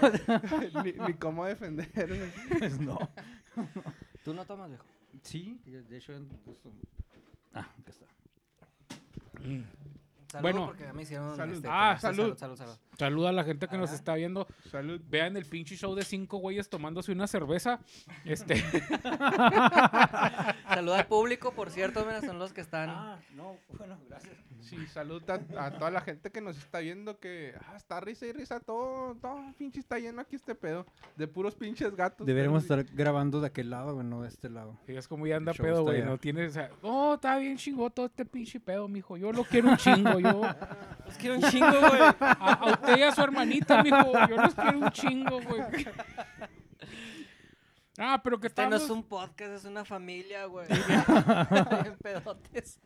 [0.83, 2.31] ni, ni cómo defenderme.
[2.57, 2.97] Pues no.
[4.23, 4.85] ¿Tú no tomas, viejo?
[5.23, 6.13] Sí, de hecho.
[6.45, 6.57] pues,
[7.53, 8.05] Ah, acá está.
[10.31, 10.65] Salud, Bueno.
[10.67, 11.35] porque ya me hicieron...
[11.35, 11.55] Salud.
[11.55, 12.37] este, Ah, sí, salud.
[12.37, 14.45] Salud, salud, Saluda a la gente que nos está viendo.
[14.69, 15.01] Salud.
[15.09, 17.79] Vean el pinche show de cinco güeyes tomándose una cerveza.
[18.25, 18.57] Este,
[20.69, 22.91] Salud al público, por cierto, mira, son los que están...
[22.91, 24.37] Ah, no, bueno, gracias.
[24.61, 28.27] Sí, salud a, a toda la gente que nos está viendo que ah, está risa
[28.27, 30.85] y risa todo, todo pinche está lleno aquí este pedo
[31.15, 32.27] de puros pinches gatos.
[32.27, 34.77] Deberíamos pero estar grabando de aquel lado, güey, no de este lado.
[34.87, 36.03] y es como ya anda pedo, güey.
[36.03, 39.17] No tiene, o sea, oh, está bien chingón todo este pinche pedo, mijo.
[39.17, 40.19] Yo lo quiero un chingo.
[40.19, 40.41] Yo,
[41.05, 42.01] Los quiero un chingo, güey.
[42.91, 44.11] A, a usted y a su hermanita, mijo.
[44.29, 45.61] Yo los quiero un chingo, güey.
[47.97, 48.83] Ah, pero que Este no estamos...
[48.85, 50.67] es un podcast, es una familia, güey.
[50.67, 52.79] Bien pedotes.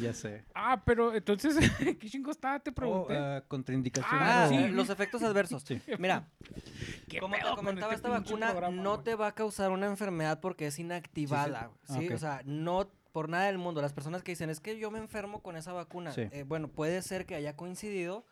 [0.00, 0.44] Ya sé.
[0.54, 2.58] Ah, pero entonces, ¿qué chingo está?
[2.60, 3.16] Te Oh, pregunté.
[3.16, 4.20] ah, contraindicaciones.
[4.28, 4.68] Ah, o- sí.
[4.68, 5.62] los efectos adversos.
[5.62, 5.80] Sí.
[5.98, 6.28] Mira,
[7.08, 10.40] ¿Qué como te comentaba, este esta vacuna programa, no te va a causar una enfermedad
[10.40, 11.70] porque es inactivada.
[11.88, 12.06] Ah, ¿sí?
[12.08, 12.14] ok.
[12.14, 13.80] O sea, no por nada del mundo.
[13.82, 16.12] Las personas que dicen, es que yo me enfermo con esa vacuna.
[16.12, 16.22] Sí.
[16.32, 18.24] eh, bueno, puede ser que haya coincidido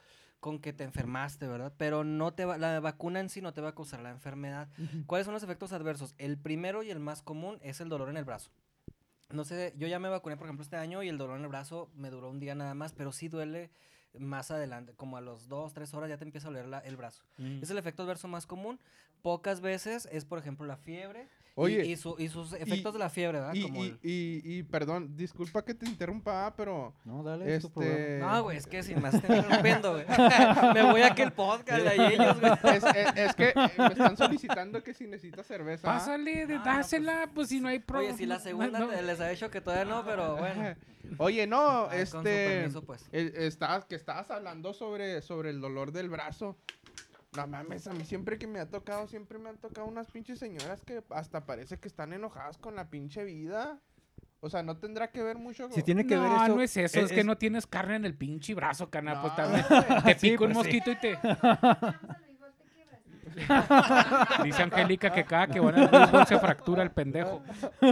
[0.47, 1.73] con que te enfermaste, ¿verdad?
[1.77, 4.69] Pero no te va, la vacuna en sí no te va a causar la enfermedad.
[5.09, 6.15] ¿Cuáles son los efectos adversos?
[6.19, 8.53] El primero y el más común es el dolor en el brazo.
[9.31, 11.49] No sé, yo ya me vacuné, por ejemplo, este año y el dolor en el
[11.49, 13.73] brazo me duró un día nada más, pero sí duele
[14.21, 16.97] más adelante, como a los dos, tres horas ya te empieza a doler la- el
[16.97, 17.25] brazo.
[17.39, 17.61] Mm.
[17.61, 18.79] Es el efecto adverso más común.
[19.23, 21.29] Pocas veces es, por ejemplo, la fiebre.
[21.57, 23.55] Y- Oye, y, su- y sus efectos y- de la fiebre, ¿verdad?
[23.55, 27.63] Y, Como y, el- y, y, perdón, disculpa que te interrumpa, pero No, dale, es
[27.63, 28.37] tu este programa.
[28.37, 30.05] No, güey, es que si me están interrumpiendo, güey.
[30.75, 32.53] me voy a aquel podcast de ahí ellos, güey.
[32.77, 35.83] es, es- es que eh, me están solicitando que si necesitas cerveza.
[35.87, 38.17] Pásale, de- Ah, dásela, pues, si no hay Oye, problema.
[38.19, 40.75] si la segunda te- les había dicho que todavía no, pero bueno.
[41.19, 43.05] Oye, no, Ay, con su este permiso, pues.
[43.13, 46.57] eh, estabas- que estabas hablando sobre, sobre el dolor del brazo.
[47.37, 50.39] No mames, a mí siempre que me ha tocado, siempre me han tocado unas pinches
[50.39, 53.79] señoras que hasta parece que están enojadas con la pinche vida.
[54.41, 56.49] O sea, no tendrá que ver mucho Si tiene que no, ver eso.
[56.57, 59.15] no es eso, es, que no tienes carne en el pinche brazo, cana.
[59.15, 59.65] No, pues también
[60.05, 60.75] te Sí, pica un pues sí.
[60.77, 61.19] mosquito y te.
[64.45, 67.43] Dice Angélica que cada que van al fútbol se fractura el pendejo.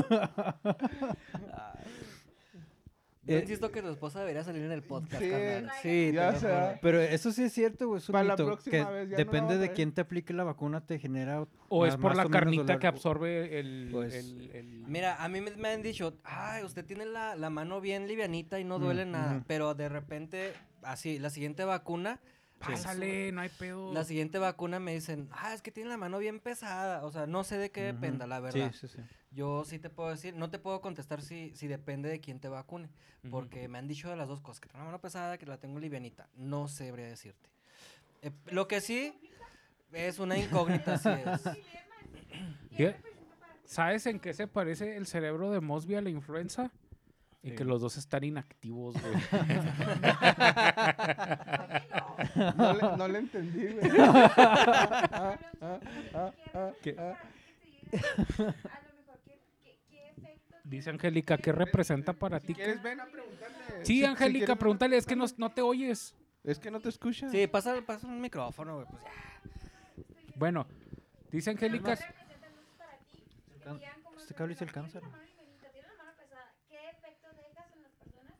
[3.26, 5.30] Yo Eh, insisto que tu esposa debería salir en el podcast, Sí.
[5.30, 5.70] carnal.
[5.82, 6.54] Sí, Ya te lo sé, juro.
[6.60, 6.78] ¿verdad?
[6.82, 7.98] Pero eso sí es cierto, güey.
[7.98, 10.44] Es un Para la mito, próxima que vez ya depende de quién te aplique la
[10.44, 11.46] vacuna, te genera.
[11.68, 12.78] O es por la carnita dolor.
[12.80, 13.88] que absorbe el.
[13.90, 17.80] Pues- el- el- Mira, a mí me, han dicho, ay, usted tiene la, la mano
[17.80, 19.36] bien livianita y no Mm, duele nada.
[19.36, 19.44] ujú.
[19.46, 22.20] Pero de repente, así, la siguiente vacuna.
[22.58, 23.92] Pásale, no hay pedo.
[23.92, 27.04] La siguiente vacuna me dicen, ah, es que tiene la mano bien pesada.
[27.04, 28.70] O sea, no sé de qué dependa, la verdad.
[28.72, 29.02] Sí, sí, sí.
[29.34, 32.48] Yo sí te puedo decir, no te puedo contestar si, si depende de quién te
[32.48, 32.88] vacune.
[33.30, 35.58] Porque me han dicho de las dos cosas, que tengo la mano pesada, que la
[35.58, 36.28] tengo livianita.
[36.36, 37.48] No sabría decirte.
[38.22, 39.12] Eh, lo que sí
[39.92, 41.42] es una incógnita, sí es.
[42.76, 42.96] ¿Qué?
[43.64, 46.70] ¿Sabes en qué se parece el cerebro de Mosby a la influenza?
[47.42, 47.56] Y Sí.
[47.56, 49.14] que los dos están inactivos, güey.
[52.56, 53.90] No le, no le entendí, güey.
[53.98, 55.80] Ah, ah,
[56.14, 56.96] ah, ah, ¿Qué?
[60.64, 62.54] Dice Angélica, ¿qué representa para Si ti?
[62.54, 63.84] quieres, ven a preguntarle.
[63.84, 66.14] Sí, Angélica, quieres, pregúntale, es que no, no te oyes.
[66.42, 67.28] Es que no te escucha.
[67.30, 68.86] Sí, pasa, pasa un micrófono, güey.
[68.90, 69.10] Pues ya.
[70.36, 70.66] Bueno,
[71.30, 72.06] dice Angélica, Este
[74.34, 75.02] cable hizo el cáncer.
[75.02, 76.50] Tienes la mano pesada.
[76.68, 78.32] ¿Qué efecto dejas en las personas?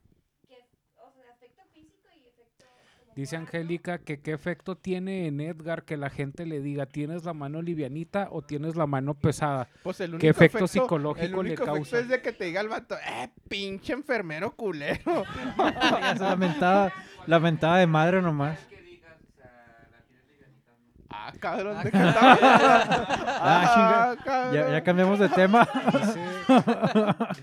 [0.49, 0.65] Que,
[0.97, 2.65] o sea, efecto físico y efecto...
[3.01, 3.37] como dice.
[3.37, 7.63] Angélica que qué efecto tiene en Edgar que la gente le diga, ¿tienes la mano
[7.63, 9.69] livianita o tienes la mano pesada?
[9.83, 11.99] Pues el ¿Qué único efecto psicológico el le único efecto causa?
[11.99, 15.25] es de que te diga el vato, eh, pinche enfermero culero.
[16.21, 16.93] Lamentaba,
[17.27, 18.59] lamentaba de madre nomás.
[21.27, 23.07] Ah, cabrón, Ah, ¿de qué estamos hablando?
[23.47, 24.55] Ah, cabrón.
[24.55, 25.69] Ya, ya cambiamos de tema.
[25.93, 26.21] Dice,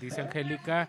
[0.00, 0.88] dice Angélica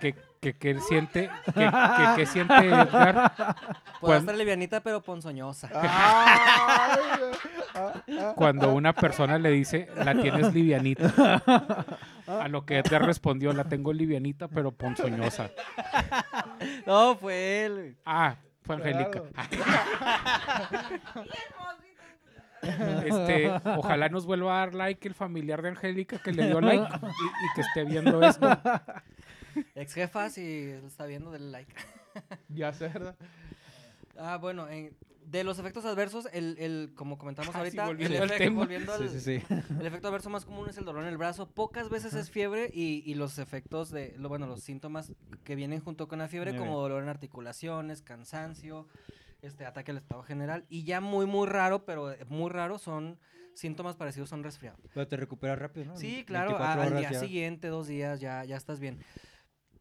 [0.00, 1.70] que, que, que él siente, que, que,
[2.16, 3.54] que siente Edgar Puede
[4.00, 5.68] Cuan- estar livianita, pero ponzoñosa.
[5.74, 5.80] Ay,
[7.74, 7.92] ah, ah,
[8.36, 11.42] cuando una persona le dice, la tienes livianita.
[12.26, 15.50] A lo que Edgar respondió, la tengo livianita, pero ponzoñosa.
[16.86, 17.96] No, fue él.
[18.04, 19.22] Ah, fue Angélica.
[22.68, 26.84] Este, ojalá nos vuelva a dar like el familiar de Angélica que le dio like
[26.84, 28.48] y, y que esté viendo esto.
[29.74, 31.72] Ex jefa, si lo está viendo, del like.
[32.48, 33.16] Ya sé, ¿verdad?
[34.18, 34.92] Ah, bueno, en-
[35.26, 38.60] de los efectos adversos, el, el como comentamos ahorita, el volviendo al efecto, tema.
[38.60, 39.54] volviendo al- Sí, sí, sí.
[39.78, 41.46] el efecto adverso más común es el dolor en el brazo.
[41.50, 45.12] Pocas veces es fiebre y, y los efectos de, lo, bueno, los síntomas
[45.44, 46.82] que vienen junto con la fiebre, Muy como bien.
[46.82, 48.86] dolor en articulaciones, cansancio,
[49.42, 50.64] este, ataque al estado general.
[50.68, 53.18] Y ya muy, muy raro, pero eh, muy raro, son
[53.54, 54.78] síntomas parecidos a un resfriado.
[54.94, 55.96] Pero te recuperas rápido, ¿no?
[55.96, 57.20] Sí, claro, 24 a- al día ya.
[57.20, 58.98] siguiente, dos días, ya, ya estás bien.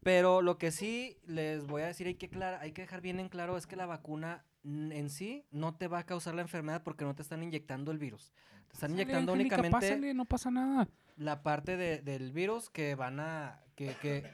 [0.03, 3.19] Pero lo que sí les voy a decir, hay que, clara- hay que dejar bien
[3.19, 6.83] en claro, es que la vacuna en sí no te va a causar la enfermedad
[6.83, 8.33] porque no te están inyectando el virus.
[8.67, 10.87] Te están Pásale, inyectando Angélica, únicamente pásale, no pasa nada.
[11.15, 14.29] la parte de- del virus que van a que, que,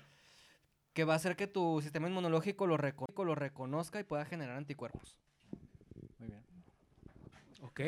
[0.93, 4.57] que va a hacer que tu sistema inmunológico lo, reco- lo reconozca y pueda generar
[4.57, 5.17] anticuerpos.
[6.19, 6.43] Muy bien.
[7.61, 7.81] Ok.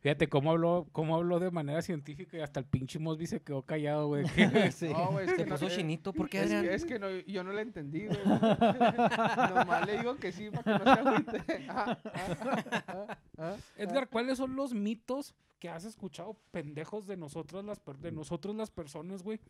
[0.00, 3.62] Fíjate cómo habló, cómo habló de manera científica y hasta el pinche Mosby se quedó
[3.62, 4.24] callado, güey.
[4.72, 4.88] Sí.
[4.88, 6.62] No, güey, es que no, chinito, ¿por qué, es, Adrián?
[6.64, 8.18] que, es que no, yo no la entendí, güey.
[8.26, 11.66] Nomás le digo que sí para que no se agüite.
[11.68, 13.56] Ah, ah, ah.
[13.76, 18.54] Edgar, ¿cuáles son los mitos que has escuchado pendejos de nosotros las, per- de nosotros
[18.56, 19.40] las personas, güey?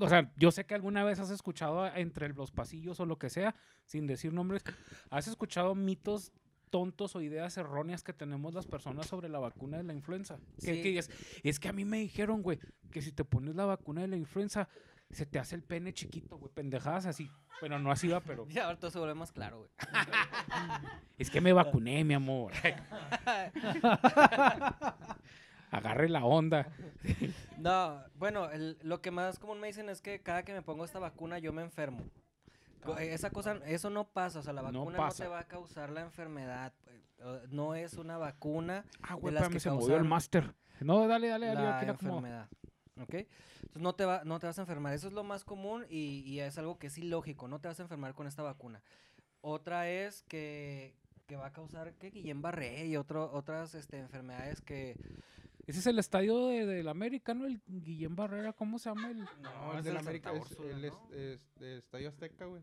[0.00, 3.30] O sea, yo sé que alguna vez has escuchado entre los pasillos o lo que
[3.30, 4.62] sea, sin decir nombres,
[5.10, 6.32] has escuchado mitos
[6.70, 10.38] tontos o ideas erróneas que tenemos las personas sobre la vacuna de la influenza.
[10.60, 10.82] Que- Sí.
[10.82, 11.10] que es,
[11.42, 12.58] es que a mí me dijeron, güey,
[12.90, 14.68] que si te pones la vacuna de la influenza,
[15.10, 17.30] se te hace el pene chiquito, güey, pendejadas así.
[17.60, 19.70] Bueno, no así va, pero Ya ahora todo se vuelve más claro, güey.
[21.18, 22.52] es que me vacuné, mi amor.
[25.70, 26.68] Agarre la onda.
[27.58, 30.84] No, bueno, el- lo que más común me dicen es que cada que me pongo
[30.84, 32.00] esta vacuna yo me enfermo.
[32.98, 35.90] Eh, Esa cosa, eso no pasa, o sea, la vacuna no, te va a causar
[35.90, 36.72] la enfermedad.
[37.16, 40.54] pues, No es una vacuna Ah, de las que se movió el máster.
[40.80, 41.60] No, dale, dale, dale.
[41.62, 42.48] la aquí enfermedad.
[43.00, 43.14] ¿Ok?
[43.14, 44.92] Entonces no te, va, no te vas a enfermar.
[44.92, 47.48] Eso es lo más común y, y es algo que es ilógico.
[47.48, 48.82] No te vas a enfermar con esta vacuna.
[49.40, 50.94] Otra es que,
[51.26, 54.96] que va a causar que Guillain-Barré y otro, otras este, enfermedades que...
[55.66, 57.46] Ese es el estadio de, del América, ¿no?
[57.46, 59.18] El Guillén Barrera, ¿cómo se llama el...?
[59.40, 60.86] No, es el de la del América es el ¿no?
[60.86, 62.62] es- es- de Estadio Azteca, güey.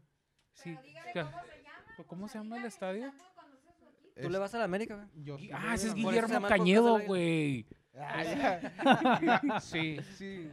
[0.53, 0.77] Sí.
[1.13, 1.83] Pero cómo se llama.
[1.97, 3.13] ¿pero ¿Cómo o se sea, llama el estadio?
[4.21, 5.23] ¿Tú le vas a la América, güey?
[5.25, 7.65] Yo Ah, ese es Guillermo el Cañedo, güey.
[7.95, 10.49] Ah, sí, sí.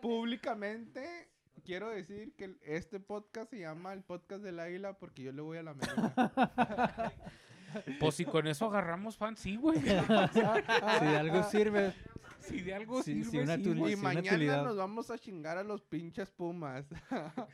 [0.00, 1.28] Públicamente
[1.64, 5.42] quiero decir que el- este podcast se llama el podcast del águila porque yo le
[5.42, 7.12] voy a la América.
[8.00, 9.78] Pues si con eso agarramos fans, sí, güey.
[11.00, 11.92] Si de algo sirve.
[12.40, 13.92] Si de algo Sí, sirve, una sí, tuli- güey.
[13.92, 16.86] y una mañana nos vamos a chingar a los pinches pumas.
[17.10, 17.46] A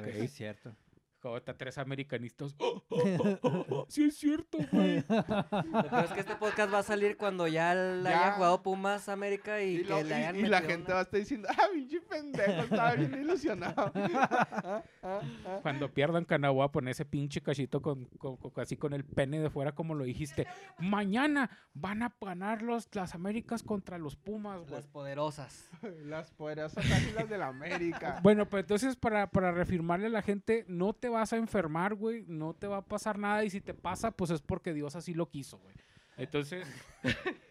[0.00, 0.74] ver, sí, es cierto.
[1.22, 2.54] Jota, tres americanistas.
[2.58, 3.86] ¡Oh, oh, oh, oh, oh!
[3.90, 5.02] Sí es cierto, güey.
[5.02, 8.32] Peor es que este podcast va a salir cuando ya haya Ya.
[8.32, 11.00] jugado Pumas América y, Y, que lo- le y- hayan y la gente una- va
[11.00, 13.92] a estar diciendo, ah, pinche pendejo, estaba bien ilusionado.
[15.62, 19.50] Cuando pierdan Canagua, poner ese pinche cachito con, con- con- así con el pene de
[19.50, 20.46] fuera, como lo dijiste.
[20.78, 24.70] Mañana van a ganar los, las Américas contra los Pumas, güey.
[24.72, 25.68] Las poderosas.
[26.04, 28.20] Las poderosas águilas de la América.
[28.30, 32.24] Bueno, pues entonces para, para reafirmarle a la gente, no te vas a enfermar, güey,
[32.26, 35.14] no te va a pasar nada y si te pasa, pues es porque Dios así
[35.14, 35.74] lo quiso, güey.
[36.16, 36.66] Entonces,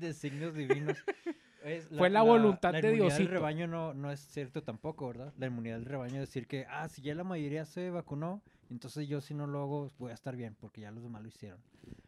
[0.00, 0.96] de signos divinos.
[1.64, 3.24] Es Fue la voluntad de La inmunidad Diosito.
[3.24, 5.32] del rebaño no, no es cierto tampoco, ¿verdad?
[5.38, 9.08] La inmunidad del rebaño es decir que, ah, si ya la mayoría se vacunó, entonces
[9.08, 11.60] yo si no lo hago voy a estar bien, porque ya los demás lo hicieron.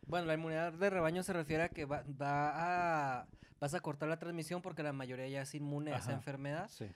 [0.07, 3.26] Bueno, la inmunidad de rebaño se refiere a que va, va a,
[3.61, 6.68] vas a cortar la transmisión porque la mayoría ya es inmune a esa enfermedad.
[6.68, 6.87] Sí.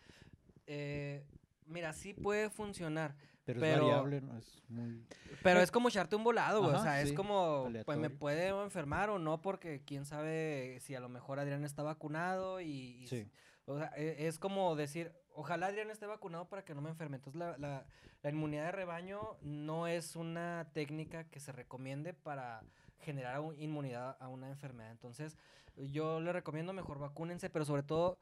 [0.67, 1.25] Eh,
[1.67, 4.39] mira, sí puede funcionar, Pero, Pero- es variable, ¿no?
[4.39, 5.07] Es muy...
[5.43, 6.75] pero es como echarte un volado, güey.
[6.75, 11.01] o sea, es como, pues me puede enfermar o no porque quién sabe si a
[11.01, 13.03] lo mejor Adrián está vacunado y...
[13.03, 13.29] y Sí.
[13.67, 17.17] O sea, e- es como decir, ojalá Adrián esté vacunado para que no me enferme.
[17.17, 17.87] Entonces, la, la-
[18.23, 22.63] la inmunidad de rebaño no es una técnica que se recomiende para
[23.01, 24.91] generar un- inmunidad a una enfermedad.
[24.91, 25.37] Entonces,
[25.77, 28.19] yo le recomiendo mejor vacúnense, pero sobre todo,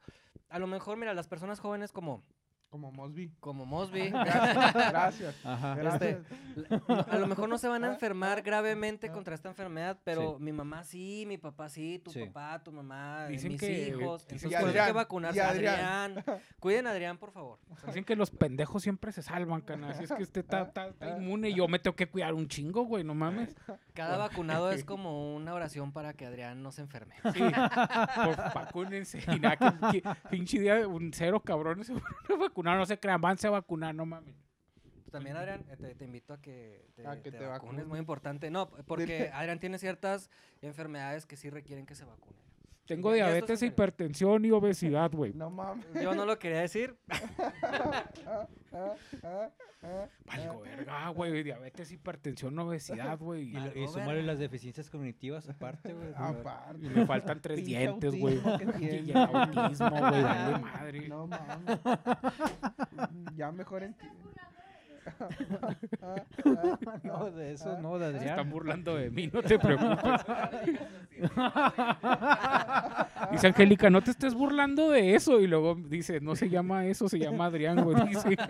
[0.49, 2.23] a lo mejor, mira, las personas jóvenes como,
[2.73, 3.29] Como Mosby.
[3.39, 4.73] como Mosby, Gracias.
[4.73, 5.35] Gracias.
[5.45, 5.75] Ajá.
[5.75, 6.17] gracias.
[6.87, 9.11] no, a lo mejor no se van a Ah, enfermar ah, gravemente ah.
[9.11, 12.25] contra esta enfermedad, pero mi mamá sí, mi papá sí, tu Sí.
[12.25, 14.23] papá, tu mamá, Dicen mis que- hijos.
[14.23, 15.37] Entonces, que- pues, que Adrián, vacunarse.
[15.37, 16.17] y Adrián.
[16.17, 16.41] Adrián.
[16.59, 17.59] Cuiden a Adrián, por favor.
[17.85, 19.91] dicen que los pendejos siempre se salvan, cana.
[19.91, 22.47] Así es que usted está, está- está inmune y yo me tengo que cuidar un
[22.47, 23.55] chingo, güey, no mames.
[23.93, 27.13] Cada vacunado es como una oración para que Adrián no se enferme.
[27.33, 29.19] Sí, por vacúnense.
[29.31, 29.57] Y nada,
[29.91, 33.37] que, que pinche día, un cero cabrones se fueron a vacunar, no se crean, van
[33.43, 34.35] a vacunar, no mames.
[35.11, 37.87] También, Adrián, eh, te, te invito a que te, A que te te vacunes, vacunes.
[37.87, 38.49] muy importante.
[38.49, 40.29] No, porque Adrián tiene ciertas
[40.61, 42.39] enfermedades que sí requieren que se vacune.
[42.85, 45.33] Tengo Ya- diabetes, hipertensión y obesidad, güey.
[45.35, 45.85] No mames.
[46.01, 46.95] Yo no lo quería decir.
[48.75, 49.49] Ah, ah,
[49.83, 50.07] ah.
[50.25, 51.43] Valgo verga, güey.
[51.43, 53.49] Diabetes, hipertensión, obesidad, güey.
[53.49, 54.13] Y, y verga.
[54.23, 56.07] las deficiencias cognitivas aparte, güey.
[56.15, 56.83] Aparte.
[56.83, 58.41] Y le faltan tres Pinche dientes, güey.
[58.79, 61.07] Y el autismo, güey, madre.
[61.07, 61.79] No mames.
[63.35, 63.95] ya mejor en...
[67.03, 70.21] no, de eso no, de Se están burlando de mí, no te preocupes.
[73.31, 75.39] Dice Angélica, no te estés burlando de eso.
[75.39, 78.07] Y luego dice, no se llama eso, se llama Adrián, güey.
[78.07, 78.37] Dice.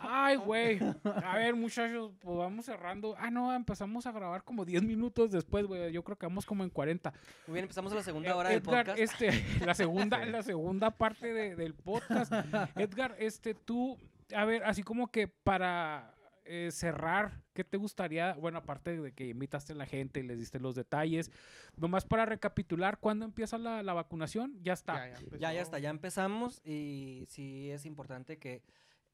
[0.00, 0.78] Ay, güey.
[1.24, 3.14] A ver, muchachos, pues vamos cerrando.
[3.18, 5.92] Ah, no, empezamos a grabar como 10 minutos después, güey.
[5.92, 7.12] Yo creo que vamos como en 40.
[7.46, 8.98] Muy bien, empezamos la segunda Eh, hora del Edgar, podcast.
[9.00, 9.30] este,
[9.66, 12.32] la segunda, la segunda parte de- del podcast.
[12.76, 13.98] Edgar, este, tú,
[14.34, 18.32] a ver, así como que para eh, cerrar, ¿qué te gustaría?
[18.34, 21.30] Bueno, aparte de que invitaste a la gente y les diste los detalles,
[21.76, 24.54] nomás para recapitular, ¿cuándo empieza la, la vacunación?
[24.62, 25.10] Ya está.
[25.38, 28.62] Ya, ya está, ya empezamos y sí es importante que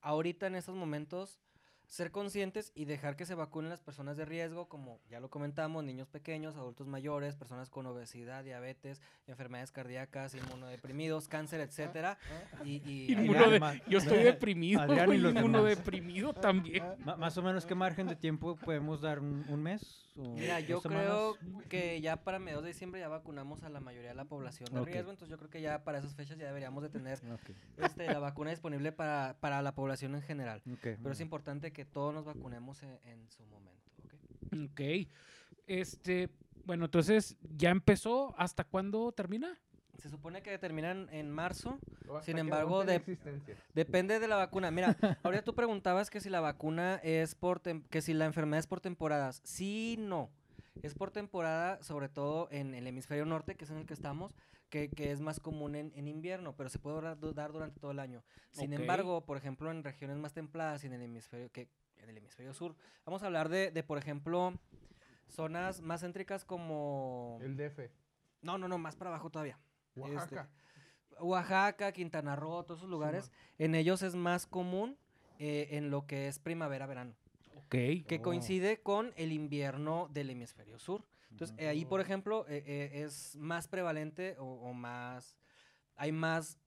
[0.05, 1.41] ahorita en estos momentos
[1.87, 5.85] ser conscientes y dejar que se vacunen las personas de riesgo, como ya lo comentamos,
[5.85, 12.19] niños pequeños, adultos mayores, personas con obesidad, diabetes, enfermedades cardíacas, inmunodeprimidos, cáncer, etcétera.
[12.65, 15.45] Y, y de- ma- yo estoy deprimido, Adrián y los demás.
[15.45, 16.83] inmunodeprimido también.
[17.05, 19.21] Ma- más o menos, ¿qué margen de tiempo podemos dar?
[19.21, 20.01] ¿Un, un mes?
[20.17, 21.07] o Mira, yo semanas?
[21.07, 24.69] creo que ya para mediados de diciembre ya vacunamos a la mayoría de la población
[24.73, 27.19] de riesgo, entonces yo creo que ya para esas fechas ya deberíamos de tener
[27.79, 30.61] este, la vacuna disponible para, para la población en general.
[30.73, 33.93] ok, muy Pero es importante que todos nos vacunemos en, en su momento.
[34.03, 34.71] ¿ok?
[34.71, 34.81] Ok.
[35.67, 36.31] Este,
[36.65, 38.35] bueno, entonces, ¿ya empezó?
[38.39, 39.59] ¿Hasta cuándo termina?
[39.99, 41.79] Se supone que terminan en marzo.
[42.23, 43.01] Sin embargo, de-.
[43.75, 44.71] Depende de la vacuna.
[44.71, 48.59] Mira, ahorita tú preguntabas que si la vacuna es por tem- que si la enfermedad
[48.61, 49.41] es por temporadas.
[49.45, 50.31] Sí, y no.
[50.83, 54.35] Es por temporada, sobre todo en el hemisferio norte, que es en el que estamos,
[54.75, 57.93] que, que es más común en, en invierno, pero se puede dar, dar durante todo
[57.93, 58.25] el año.
[58.51, 61.69] Sin embargo, por ejemplo, en regiones más templadas y en el hemisferio que
[61.99, 62.75] en el hemisferio sur,
[63.07, 64.53] vamos a hablar de, de por ejemplo,
[65.29, 67.89] zonas más céntricas como El DF.
[68.43, 69.61] no, no, no, más para abajo todavía.
[69.95, 70.49] Este, Oaxaca.
[71.21, 74.99] Oaxaca, Quintana Roo, todos esos lugares, en ellos es más común
[75.39, 77.15] eh, en lo que es primavera-verano,
[77.57, 77.71] Ok.
[77.71, 78.23] que Oh.
[78.23, 81.05] coincide con el invierno del hemisferio sur.
[81.35, 85.37] Entonces, eh, ahí, por ejemplo, eh, eh, es más prevalente o, o más,
[85.97, 86.61] hay más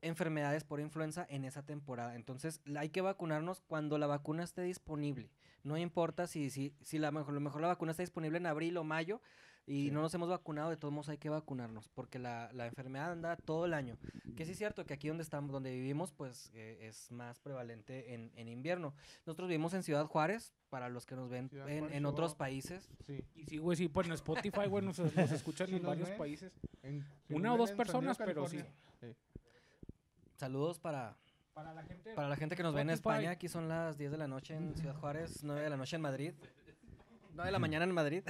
[0.00, 2.14] enfermedades por influenza en esa temporada.
[2.14, 5.28] Entonces, hay que vacunarnos cuando la vacuna esté disponible.
[5.64, 8.76] No importa si, si, si la mejor, lo mejor la vacuna está disponible en abril
[8.76, 9.20] o mayo
[9.66, 9.90] y Sí.
[9.92, 13.36] no nos hemos vacunado, de todos modos hay que vacunarnos, porque la, la enfermedad anda
[13.36, 13.96] todo el año.
[14.36, 18.14] Que sí es cierto que aquí donde estamos, donde vivimos, pues eh, es más prevalente
[18.14, 18.94] en, en invierno.
[19.26, 22.88] Nosotros vivimos en Ciudad Juárez, para los que nos ven en, Juárez, en otros países.
[23.06, 23.22] Sí.
[23.34, 26.18] Y sí, güey, sí, pues en Spotify, güey, nos, nos escuchan Sí en varios ven.
[26.18, 26.52] países.
[26.82, 28.60] En- si Una o dos personas, pero sí.
[30.36, 31.16] Saludos para,
[31.54, 32.14] Para la gente.
[32.14, 32.90] para la gente que nos ve en.
[32.90, 33.30] España.
[33.30, 36.02] Aquí son las 10 de la noche en Ciudad Juárez, 9 de la noche en
[36.02, 36.32] Madrid.
[37.34, 38.22] 9 de la mañana en Madrid.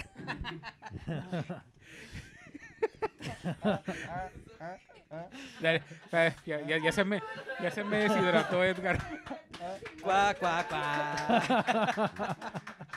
[5.60, 5.72] Ya,
[6.10, 7.22] ya- ya- ya- ya se me,
[7.60, 8.98] ya se me deshidrató Edgar.
[10.02, 11.42] Cuá, cuá, cuá.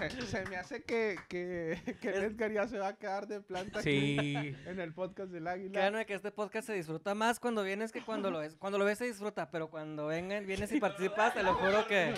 [0.10, 4.18] Se, se me hace que, que, Edgar ya se va a quedar de planta aquí
[4.18, 4.56] Sí.
[4.66, 5.72] en el podcast del águila.
[5.74, 8.56] Créanme que este podcast se disfruta más cuando vienes que cuando lo ves.
[8.56, 12.14] Cuando lo ves se disfruta, pero cuando vengan, vienes y participas, te lo juro que...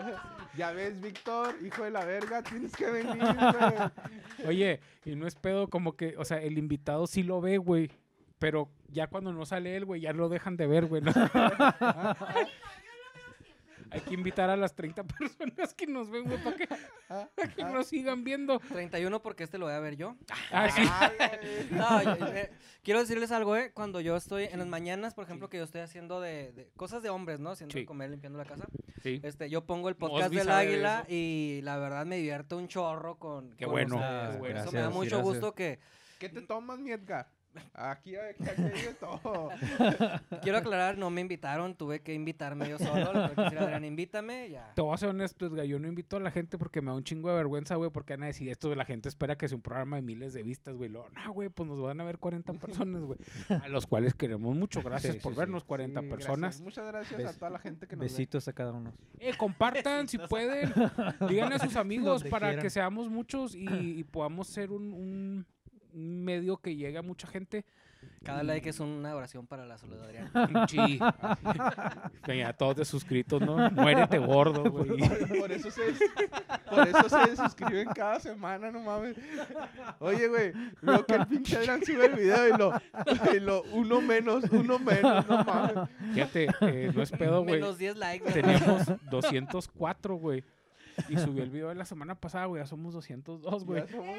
[0.56, 4.48] Ya ves, Víctor, hijo de la verga, tienes que venir, güey.
[4.48, 7.90] Oye, y no es pedo como que, o sea, el invitado sí lo ve, güey.
[8.40, 11.02] Pero ya cuando no sale él, güey, ya lo dejan de ver, güey.
[11.02, 11.12] ¿no?
[13.90, 16.68] Hay que invitar a las 30 personas que nos ven, güey, para que,
[17.08, 17.70] Ah, que ah.
[17.70, 18.58] nos sigan viendo.
[18.60, 20.16] 31 porque este lo voy a ver yo.
[20.52, 20.82] Ah, sí.
[21.70, 22.50] No, yo- eh,
[22.82, 23.72] quiero decirles algo, ¿eh?
[23.72, 27.02] Cuando yo estoy en las mañanas, por ejemplo, que yo estoy haciendo de, de cosas
[27.02, 27.50] de hombres, ¿no?
[27.50, 28.66] Haciendo comer, limpiando la casa.
[29.02, 29.20] Sí.
[29.22, 33.18] Este, yo pongo el podcast del de águila y la verdad me divierto un chorro
[33.18, 33.50] con.
[33.56, 34.60] Qué con bueno, ustedes, bueno.
[34.60, 35.22] Eso me da mucho gracias.
[35.24, 35.78] gusto que.
[36.18, 37.28] ¿Qué te tomas, mi Edgar?
[37.74, 39.48] Aquí, aquí, aquí hay de todo.
[40.42, 43.12] Quiero aclarar, no me invitaron, tuve que invitarme yo solo.
[43.12, 44.72] Le Adrián, invítame, ya.
[44.74, 46.94] Te voy a ser honesto, Edgar, yo no invito a la gente porque me da
[46.96, 49.48] un chingo de vergüenza, güey, porque van a decir esto de la gente espera que
[49.48, 50.90] sea un programa de miles de vistas, güey.
[50.90, 53.18] Luego, No, güey, pues nos van a ver 40 personas, güey.
[53.48, 54.82] A los cuales queremos mucho.
[54.82, 55.38] Gracias Sí, por sí, sí.
[55.40, 56.40] vernos, 40 Sí, personas.
[56.40, 56.62] gracias.
[56.62, 58.06] Muchas gracias a toda la gente que nos ve.
[58.10, 58.92] Besitos a cada uno.
[59.18, 60.72] Eh, compartan si pueden.
[61.28, 62.62] Díganle a sus amigos Donde para quieran.
[62.62, 65.46] que seamos muchos y, y podamos ser un
[65.94, 67.64] medio que llegue a mucha gente.
[68.22, 70.30] Cada like es una oración para la salud, Adrián.
[70.68, 70.98] Sí.
[72.26, 73.70] Venga, todos de suscritos, ¿no?
[73.70, 74.98] Muérete gordo, güey.
[74.98, 75.82] Por, por eso se,
[76.68, 79.16] por eso se suscriben cada semana, no mames.
[79.98, 82.72] Oye, güey, veo que el pinche Adrián sube el video y lo,
[83.34, 85.88] y lo uno menos, uno menos, no mames.
[86.14, 87.56] Fíjate, eh, no es pedo, güey.
[87.56, 88.32] Menos 10 likes.
[88.32, 90.44] Teníamos 204, güey.
[91.08, 92.62] Y subió el video de la semana pasada, güey.
[92.62, 93.80] Ya somos 202, güey.
[93.80, 94.16] Ya somos-.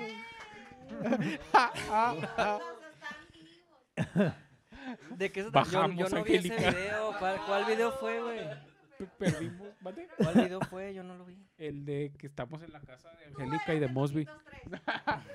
[5.12, 5.70] ¿De qué se trata?
[5.70, 7.16] Yo- Yo, no vi ese video.
[7.20, 8.39] ¿Cuál, cuál video fue, güey?
[10.18, 10.93] ¿Cuál video fue?
[10.93, 11.38] Yo no lo vi.
[11.58, 14.28] El de que estamos en la casa de Angélica y de Mosby.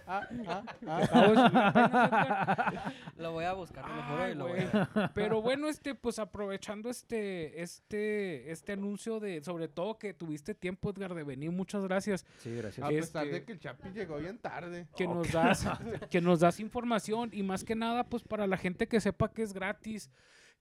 [0.09, 2.83] Ah, ah, ah.
[3.17, 4.69] Lo voy a buscar, lo juro, Ay, y lo voy güey.
[4.95, 5.11] a...
[5.15, 10.91] Pero bueno, este, pues aprovechando este, este, este anuncio de, sobre todo que tuviste tiempo,
[10.91, 12.25] Edgar, de venir, muchas gracias.
[12.39, 12.87] Sí, gracias.
[12.87, 14.87] A pesar Este- de que el Chapi llegó bien tarde.
[14.97, 15.67] que nos das,
[16.09, 19.43] que nos das información y más que nada, pues para la gente que sepa que
[19.43, 20.09] es gratis,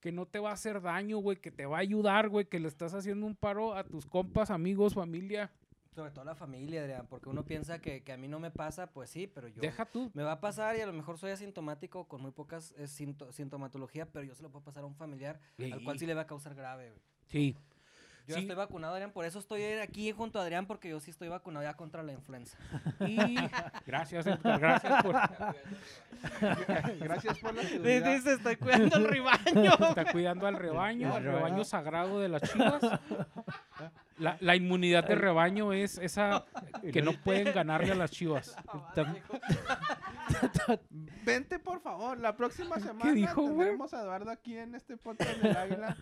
[0.06, 2.60] que no te va a hacer daño, güey, que te va a ayudar, güey, que
[2.60, 5.50] le estás haciendo un paro a tus compas, amigos, familia.
[5.96, 8.86] Sobre todo la familia, Adrián, porque uno piensa que, que a mí no me pasa,
[8.86, 9.60] pues sí, pero yo...
[9.60, 10.12] Deja tú.
[10.14, 13.32] Me va a pasar y a lo mejor soy asintomático con muy pocas eh, sinto-
[13.32, 16.00] sintomatología, pero yo se lo puedo pasar a un familiar al cual Sí.
[16.04, 16.90] sí le va a causar grave.
[16.90, 17.00] güey.
[17.26, 17.56] Sí.
[18.26, 18.40] Yo Sí.
[18.42, 21.64] estoy vacunado, Adrián, por eso estoy aquí junto a Adrián, porque yo sí estoy vacunado
[21.64, 22.58] ya contra la influenza.
[23.06, 23.36] Y
[23.86, 25.14] gracias, Edgar, gracias por
[27.00, 28.14] Gracias por la seguridad.
[28.14, 29.72] Dice, estoy cuidando el rebaño.
[29.88, 32.82] estar cuidando al rebaño, al rebaño sagrado de las chivas.
[34.18, 36.44] La, la inmunidad de rebaño es esa
[36.92, 38.56] que no pueden ganarle a las chivas.
[41.24, 42.18] Vente, por favor.
[42.18, 45.96] La próxima semana dijo, tendremos a Eduardo aquí en este podcast del Águila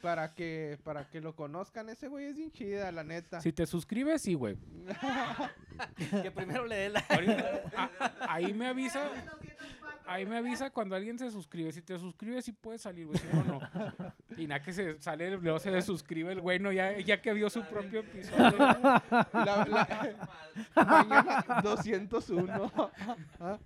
[0.00, 1.88] para que, para que lo conozcan.
[1.88, 3.40] Ese güey es bien chida, la neta.
[3.40, 4.56] Si te suscribes, sí, güey.
[6.22, 7.00] que primero le dé la...
[7.00, 9.10] Ahorita- a- ahí me avisa.
[10.12, 11.72] Ahí me avisa cuando alguien se suscribe.
[11.72, 13.18] Si te suscribes, sí puedes salir, güey.
[13.18, 13.60] Si no, no.
[14.36, 17.48] Y nada que se sale, luego se desuscribe el güey, no, ya, ya que vio
[17.50, 18.56] su propio episodio.
[18.58, 19.02] La-
[19.34, 22.90] la- mañana 201.
[23.40, 23.58] Ah,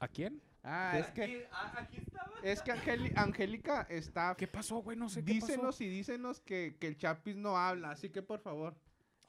[0.00, 0.40] ¿A quién?
[0.64, 1.48] Ah, es que,
[2.44, 4.34] es que Angeli- Angélica está...
[4.36, 4.96] ¿Qué pasó, güey?
[4.96, 5.46] No sé qué pasó.
[5.46, 8.74] Dícenos y dícenos que, que el Chapis no habla, así que por favor.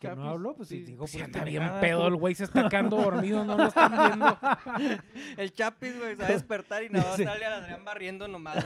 [0.04, 0.56] ¿Que no Chapis, habló?
[0.56, 3.58] Pues sí, digo, Pues anda bien pendejadas, pedo, el güey se está quedando dormido, no
[3.58, 4.38] lo están viendo.
[5.38, 7.24] El Chapis, güey, se va a despertar y nada más Sí.
[7.24, 8.64] sale a Adrián barriendo nomás.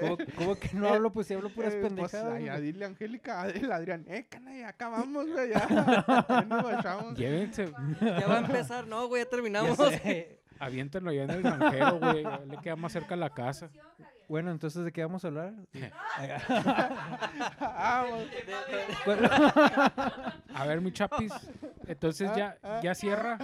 [0.00, 1.10] ¿Cómo, cómo que no hablo?
[1.12, 2.34] Pues si hablo puras Eh, pues, pendejadas.
[2.34, 2.64] ay, ya güey.
[2.72, 5.66] dile a Angélica, dile a Adrián, eh, cana, ya acabamos, güey, ya.
[6.28, 7.14] Ya nos bachamos.
[7.16, 9.76] Llévense, Ya va a empezar, no, güey, ya Ya terminamos.
[9.78, 10.38] sé.
[10.58, 12.22] aviéntenlo ya en el granjero, güey.
[12.22, 13.70] ya Le queda más cerca la casa.
[14.30, 15.54] Bueno, entonces, ¿de qué vamos a hablar?
[17.60, 18.06] Ah,
[20.54, 21.32] A ver, mi chapis.
[21.88, 23.38] Entonces ya, ya cierra.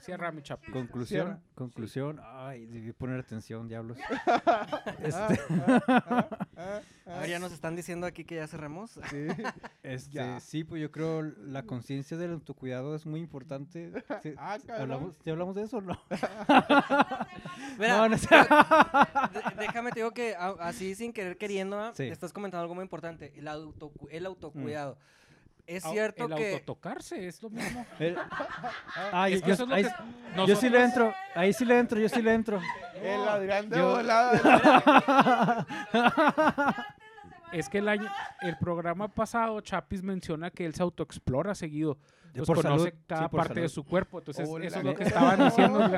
[0.00, 0.70] Cierra, mi chapis.
[0.70, 1.40] conclusión, Cierra.
[1.54, 2.20] conclusión.
[2.22, 3.98] Ay, debí poner atención, diablos.
[4.46, 4.66] Ah,
[5.00, 8.92] Este, ah, ah, A ver, ya nos están diciendo aquí que ya cerramos.
[9.10, 9.26] sí.
[9.82, 10.40] este, Ya.
[10.40, 13.92] sí, pues yo creo la conciencia del autocuidado es muy importante.
[14.22, 14.58] Sí, Ah.
[14.78, 16.00] ¿Hablamos, ¿sí hablamos de eso o no?
[17.78, 18.28] Mira, No, no sé.
[19.58, 21.92] déjame te digo que así sin querer queriendo.
[21.94, 22.04] Sí.
[22.04, 24.98] estás comentando algo muy importante, el, autocu- el autocuidado.
[25.76, 26.52] Es cierto el que...
[26.54, 27.84] autotocarse es lo mismo.
[27.98, 28.16] El-
[29.12, 29.96] ah, yo, Es que yo- eso es lo ahí, que s-
[30.46, 32.60] yo sí le nosotros- entro, ahí sí le entro, yo sí le entro.
[33.02, 35.66] El Adrián de Yo- volada.
[37.52, 38.08] Es que el año,
[38.40, 41.98] el programa pasado, Chapis menciona que él se autoexplora seguido.
[42.32, 43.74] De- Pues por conoce salud, cada sí, por parte de salud.
[43.74, 44.18] su cuerpo.
[44.20, 45.88] Entonces, Hola, eso es lo que ¿qué estaban diciendo.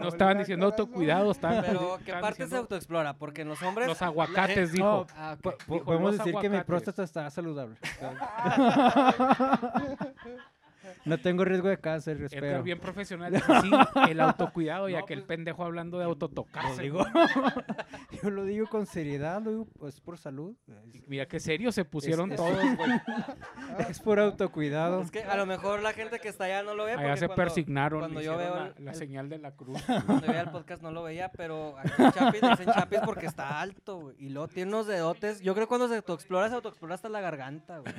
[0.00, 3.18] No estaban diciendo autocuidado, estaban Pero, ¿qué parte se autoexplora?
[3.18, 3.86] Porque en los hombres...
[3.86, 4.86] Los aguacates, dijo.
[4.86, 5.42] No, Ah, ok.
[5.42, 6.64] po- po- Dijo, podemos decir que mi aguacates.
[6.66, 7.76] próstata está saludable.
[11.04, 12.62] no tengo riesgo de cáncer, Edgar espero.
[12.62, 13.32] bien profesional.
[13.62, 13.70] Sí,
[14.10, 16.82] el autocuidado y No, aquel pues, pendejo hablando de Lo autotocarse.
[16.82, 17.04] digo,
[18.22, 20.54] yo lo digo con seriedad, lo digo pues por salud.
[20.68, 22.90] Es, Mira qué serio se pusieron es- todos, güey.
[23.88, 25.02] es por autocuidado.
[25.02, 26.92] Es que a lo mejor la gente que está allá no lo ve.
[26.92, 28.00] Allá porque se cuando- persignaron.
[28.00, 29.80] Cuando yo veo la, el- la el- señal de la cruz.
[30.06, 33.60] Cuando veía el podcast no lo veía, pero aquí en Chapis dicen Chapis porque está
[33.60, 34.16] alto, güey.
[34.18, 35.40] Y luego tiene unos dedotes.
[35.40, 37.94] Yo creo que cuando se autoexplora, se autoexplora hasta la garganta, güey.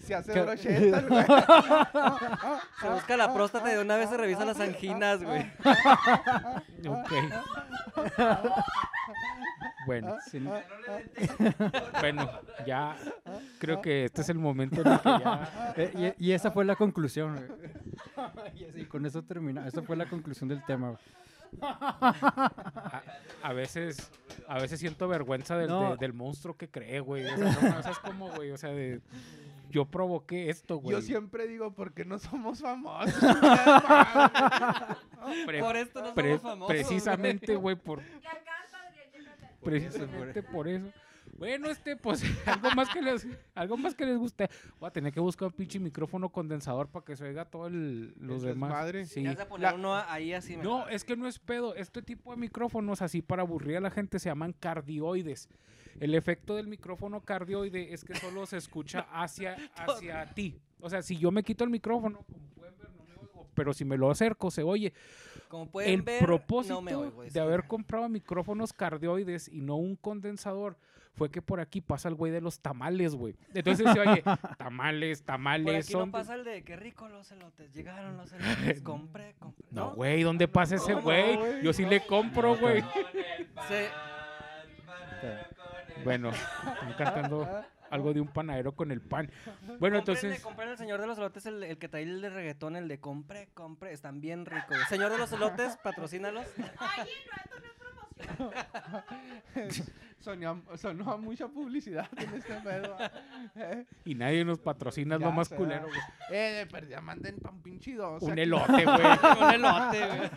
[0.00, 1.24] Se hace brocheta, güey.
[2.80, 5.42] Se busca la próstata y de una vez se revisa las anginas, güey.
[6.88, 7.12] Ok.
[9.86, 10.38] Bueno, Sí,
[12.00, 12.30] bueno,
[12.66, 12.94] ya
[13.58, 16.64] creo que este es el momento en el que ya eh, y, y esa fue
[16.66, 17.34] la conclusión.
[17.36, 17.70] güey.
[18.56, 19.66] y así, con eso termina.
[19.66, 20.88] Esa fue la conclusión del tema.
[20.88, 20.98] güey.
[21.62, 23.02] a,
[23.42, 24.10] a veces
[24.46, 25.90] a veces siento vergüenza del, No.
[25.92, 27.24] de- del monstruo que creé, güey.
[27.26, 28.50] O sea, no, ¿sabes cómo, güey?
[28.50, 29.00] O sea, de
[29.70, 30.96] yo provoqué esto, güey.
[30.96, 33.14] Yo siempre digo, porque no somos famosos?
[35.46, 36.68] Pre- Por esto no pre- somos famosos.
[36.68, 38.00] precisamente, güey, por
[39.62, 40.86] precisamente por eso.
[41.38, 44.48] Bueno, este, pues, algo más que les, algo más que les guste.
[44.80, 48.12] Voy a tener que buscar un pinche micrófono condensador para que se oiga todo el,
[48.20, 48.70] los demás.
[48.70, 49.06] desmadre.
[49.06, 49.22] Sí.
[49.22, 50.56] Ya se poner La- uno ahí así.
[50.56, 51.74] No, es que no es pedo.
[51.76, 55.48] Este tipo de micrófonos, así para aburrir a la gente, se llaman cardioides.
[56.00, 60.58] El efecto del micrófono cardioide es que solo se escucha hacia, hacia ti.
[60.80, 62.87] O sea, si yo me quito el micrófono, como pueden ver,
[63.58, 64.94] pero si me lo acerco, se oye.
[65.48, 67.24] Como pueden el ver, propósito no me oigo.
[67.24, 70.76] de haber comprado micrófonos cardioides y no un condensador
[71.14, 73.34] fue que por aquí pasa el güey de los tamales, güey.
[73.52, 74.22] Entonces se oye,
[74.58, 76.06] tamales, Por tamales, aquí son...
[76.06, 77.74] no pasa el de qué rico los elotes.
[77.74, 78.80] Llegaron los elotes.
[78.82, 79.66] compré, compré.
[79.72, 81.62] No, güey, ¿dónde pasa ese ¿Cómo, güey?
[81.64, 82.84] Yo sí le compro, güey.
[86.04, 89.30] Bueno, están cantando algo de un panadero con el pan.
[89.78, 92.76] Bueno, entonces, compren el señor de los elotes, el, el que trae el de reggaetón,
[92.76, 93.92] el de compre, compre.
[93.92, 94.76] Están bien ricos.
[94.88, 96.46] Señor de los elotes, patrocínalos.
[96.78, 98.07] Ay, no, esto no es promoción.
[100.20, 102.96] Sonó, sonó a mucha publicidad en este pedo.
[103.54, 103.86] ¿eh?
[104.04, 106.00] y nadie nos patrocina, es lo más culero, güey.
[106.30, 108.20] Eh, de perdida, manden pa' un pinche dos.
[108.24, 108.40] Un aquí.
[108.40, 108.84] elote, güey.
[109.40, 110.30] Un elote, güey.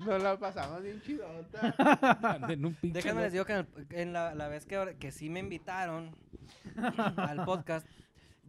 [0.00, 2.18] Nos la pasamos bien chidota.
[2.20, 4.94] Manden un pinche Déjenme les digo que en, el- en la, la vez que, ahora-
[4.94, 6.14] que sí me invitaron
[7.16, 7.86] al podcast,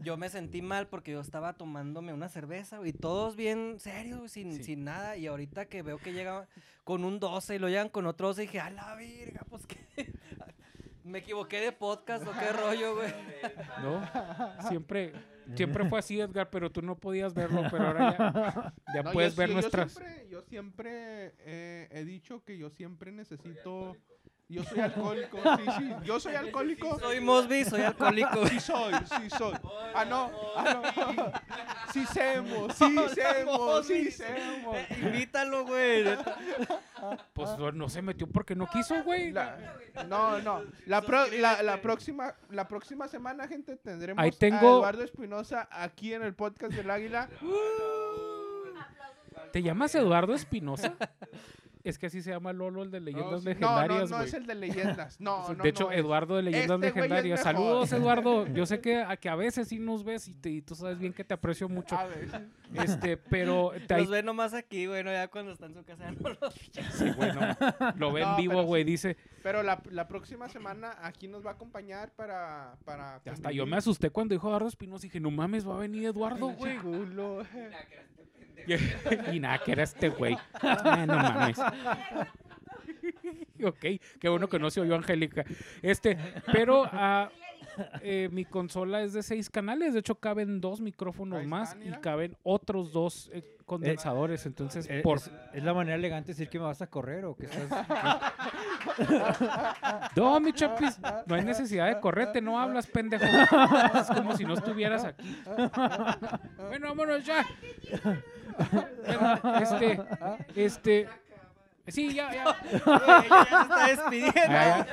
[0.04, 4.18] yo me sentí mal porque yo estaba tomándome una cerveza, güey, y todos bien serios,
[4.20, 4.64] güey, sin, Sí.
[4.64, 5.18] sin nada.
[5.18, 6.47] Y ahorita que veo que llegan
[6.84, 9.78] con un 12 y lo llegan con otro 12, dije, a la virga, pues que.
[11.04, 13.12] me equivoqué de podcast o qué rollo, güey.
[13.82, 14.02] ¿No?
[14.70, 15.14] Siempre,
[15.56, 19.14] siempre fue así, Edgar, pero tú no podías verlo, pero ahora ya, ya No, yo
[19.14, 19.91] puedes sí- ver yo nuestras...
[19.91, 23.97] siempre, yo siempre eh, he dicho que yo siempre necesito.
[24.52, 25.38] Yo soy alcohólico.
[25.58, 25.91] Sí, sí.
[26.04, 26.99] Yo soy alcohólico.
[26.99, 28.45] Soy Mosby, soy alcohólico.
[28.47, 29.54] Sí soy, sí soy.
[29.95, 30.30] Ah, no.
[30.56, 30.82] Ah,
[31.16, 31.32] no.
[31.93, 34.76] Sí semos, sí semos, sí semos.
[34.78, 36.04] Eh, Invítalo, güey.
[37.34, 39.32] Pues no, no se metió porque no quiso, güey.
[39.32, 39.58] La-
[40.08, 40.62] no, no.
[40.86, 45.68] La, pro- la, la próxima, la próxima semana, gente, tendremos Ahí a tengo- Eduardo Espinosa
[45.72, 47.30] aquí en el podcast del Águila.
[49.52, 50.93] ¿Te llamas Eduardo Espinosa?
[51.84, 54.15] Es que así se llama Lolo, el de No, Leyendas sí- no, Legendarias, no, no
[54.17, 54.27] güey.
[54.27, 55.19] es el de leyendas.
[55.21, 55.97] No, no, de hecho, no es.
[55.99, 57.39] Eduardo de Leyendas Este Legendarias.
[57.39, 57.53] mejor.
[57.53, 58.47] Saludos, Eduardo.
[58.47, 60.99] Yo sé que a, que a veces sí nos ves y, te- y tú sabes
[60.99, 61.97] bien que te aprecio mucho.
[61.97, 62.29] A ver.
[62.75, 66.11] Este, pero te- Los ve nomás aquí, güey, no, ya cuando está en su casa
[66.19, 67.41] no los sí, bueno,
[67.97, 68.84] lo ve en No, vivo, güey.
[68.84, 68.91] sí.
[68.91, 72.75] Dice, Pero la, la próxima semana aquí nos va a acompañar para.
[72.86, 75.03] para hasta yo me asusté cuando dijo Eduardo Espinosa.
[75.03, 76.77] Dije, no mames, va a venir Eduardo, güey.
[79.32, 80.38] y nada, que era este güey.
[80.62, 81.59] Ah, no mames.
[83.64, 83.86] ok,
[84.20, 85.43] qué bueno que no se oyó Angélica.
[85.82, 86.18] Este,
[86.51, 87.30] pero ah,
[88.01, 89.93] eh, mi consola es de seis canales.
[89.93, 94.45] De hecho, caben dos micrófonos más y caben otros dos eh, condensadores.
[94.45, 95.17] Entonces, Eh, por...
[95.17, 97.69] es, es la manera elegante de decir que me vas a correr o que estás...
[100.15, 103.24] No, mi chapis, no hay necesidad de correrte, no hablas, pendejo.
[103.26, 105.38] Es como si no estuvieras aquí.
[106.67, 107.45] Bueno, vámonos ya.
[109.05, 109.99] Bueno, este,
[110.55, 111.07] este,
[111.88, 112.43] sí, ya, ya.
[112.72, 114.86] Ella ya se está despidiendo.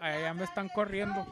[0.00, 0.20] Ya.
[0.20, 1.26] Ya me están corriendo.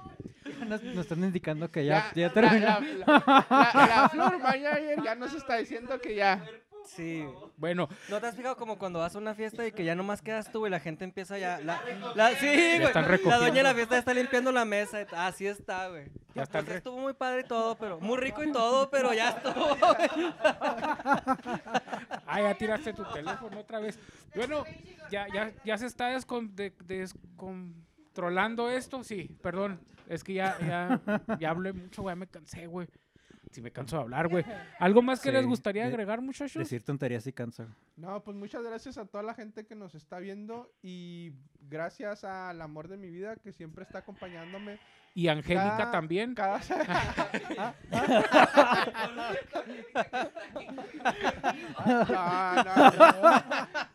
[0.67, 2.67] Nos, nos están indicando que ya, ya, la- terminó.
[2.67, 6.45] La, la- la- la Flor Mayer ya nos está diciendo que ya.
[6.85, 7.27] Sí.
[7.57, 10.23] Bueno, ¿No te has fijado como cuando vas a una fiesta y que ya nomás
[10.23, 11.59] quedas tú y la gente empieza ya...
[11.59, 11.81] La,
[12.15, 12.83] la- sí, güey.
[12.85, 15.01] están La doña de la fiesta está limpiando la mesa.
[15.03, 16.05] y- Así está, güey.
[16.37, 17.99] Ya Pues re- estuvo muy padre y todo, pero...
[17.99, 20.33] Muy rico y todo, pero ya estuvo, güey.
[22.27, 23.99] ah, ya tiraste tu teléfono otra vez.
[24.35, 24.65] Bueno,
[25.11, 26.73] ya, ya, ya se está descon- de-
[28.17, 29.05] descontrolando esto.
[29.05, 29.79] Sí, perdón.
[30.09, 31.01] Es que ya, ya,
[31.39, 32.17] ya hablé mucho, güey.
[32.17, 32.89] Me cansé, güey.
[33.51, 34.45] Si me canso de hablar, güey.
[34.79, 36.55] ¿Algo más que Sí, les gustaría de- agregar, muchachos?
[36.59, 37.67] Decir tonterías y cansa.
[37.97, 42.61] No, pues muchas gracias a toda la gente que nos está viendo y gracias al
[42.61, 44.79] amor de mi vida que siempre está acompañándome.
[45.17, 46.35] Y Angélica Cada- también.
[46.35, 46.61] Cada...
[51.87, 52.05] no,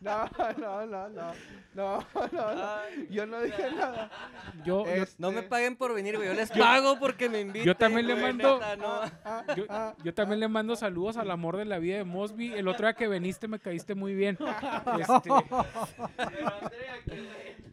[0.00, 1.34] no, no,
[1.74, 4.10] no, no, no, yo no dije nada.
[4.64, 6.28] Yo, Este, No me paguen por venir, güey.
[6.28, 7.66] Yo les pago porque me inviten.
[7.66, 9.00] yo también le mando- no.
[9.24, 12.52] ah, yo, ah, yo también le mando saludos al amor de la vida de Mosby.
[12.54, 14.38] El otro día que veniste me caíste muy bien.
[14.98, 15.30] Este,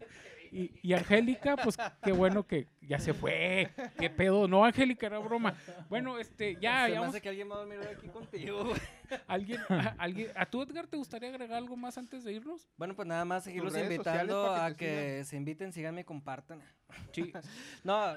[0.51, 3.69] y, y Angélica, pues qué bueno que ya se fue.
[3.99, 4.47] Qué pedo.
[4.47, 5.55] No, Angélica, era broma.
[5.89, 8.63] Bueno, este, ya, Se ya me vamos- hace que alguien va a dormir aquí contigo,
[8.65, 8.79] güey.
[9.27, 12.67] ¿Alguien, a, alguien, ¿A tú, Edgar, te gustaría agregar algo más antes de irnos?
[12.77, 16.61] Bueno, pues nada más seguirlos invitando que a que se inviten, síganme y compartan.
[17.11, 17.31] Sí.
[17.83, 18.15] No,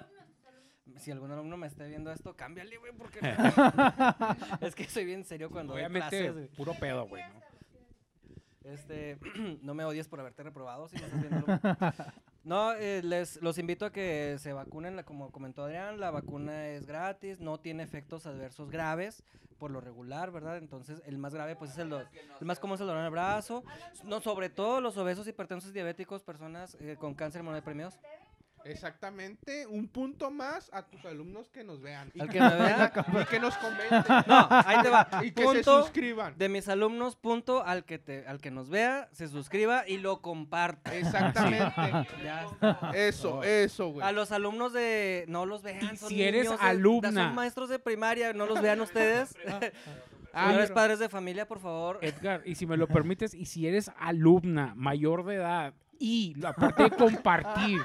[0.97, 3.21] si algún alumno me esté viendo esto, cámbiale, güey, porque
[4.61, 6.49] es que soy bien serio cuando doy Obviamente, clases, güey.
[6.49, 7.23] puro pedo, güey.
[7.23, 7.52] ¿no?
[8.65, 9.19] Este,
[9.63, 11.47] no me odies por haberte reprobado si me estás viendo.
[12.45, 16.67] No, eh, les los invito a que se vacunen, la- como comentó Adrián, la vacuna
[16.71, 19.23] es gratis, no tiene efectos adversos graves
[19.61, 20.57] por lo regular, ¿verdad?
[20.57, 22.01] Entonces, el más grave pues es el, do-
[22.41, 23.63] el más común es el dolor en el brazo,
[24.03, 28.01] no sobre todo los obesos, hipertensos, diabéticos, personas eh, con cáncer inmunodeprimidos.
[28.65, 32.11] Exactamente, un punto más a tus alumnos que nos vean.
[32.15, 34.03] Y Al que, me vea, y que nos comenten.
[34.27, 35.09] no, ahí te va.
[35.23, 36.37] Y que se suscriban.
[36.37, 40.21] de mis alumnos, punto al que te, al que nos vea, se suscriba y lo
[40.21, 40.95] comparta.
[40.97, 41.73] Exactamente.
[42.25, 42.93] Ya está.
[42.95, 44.07] Eso, eso, güey.
[44.07, 47.13] A los alumnos de no los vean, son si eres niños, alumna.
[47.13, 49.35] son maestros de primaria, no los vean ustedes.
[50.35, 51.99] Ah, Señores padres de familia, por favor.
[52.01, 55.75] Edgar, y si me lo permites, y si eres alumna mayor de edad
[56.05, 57.81] y la parte de compartir,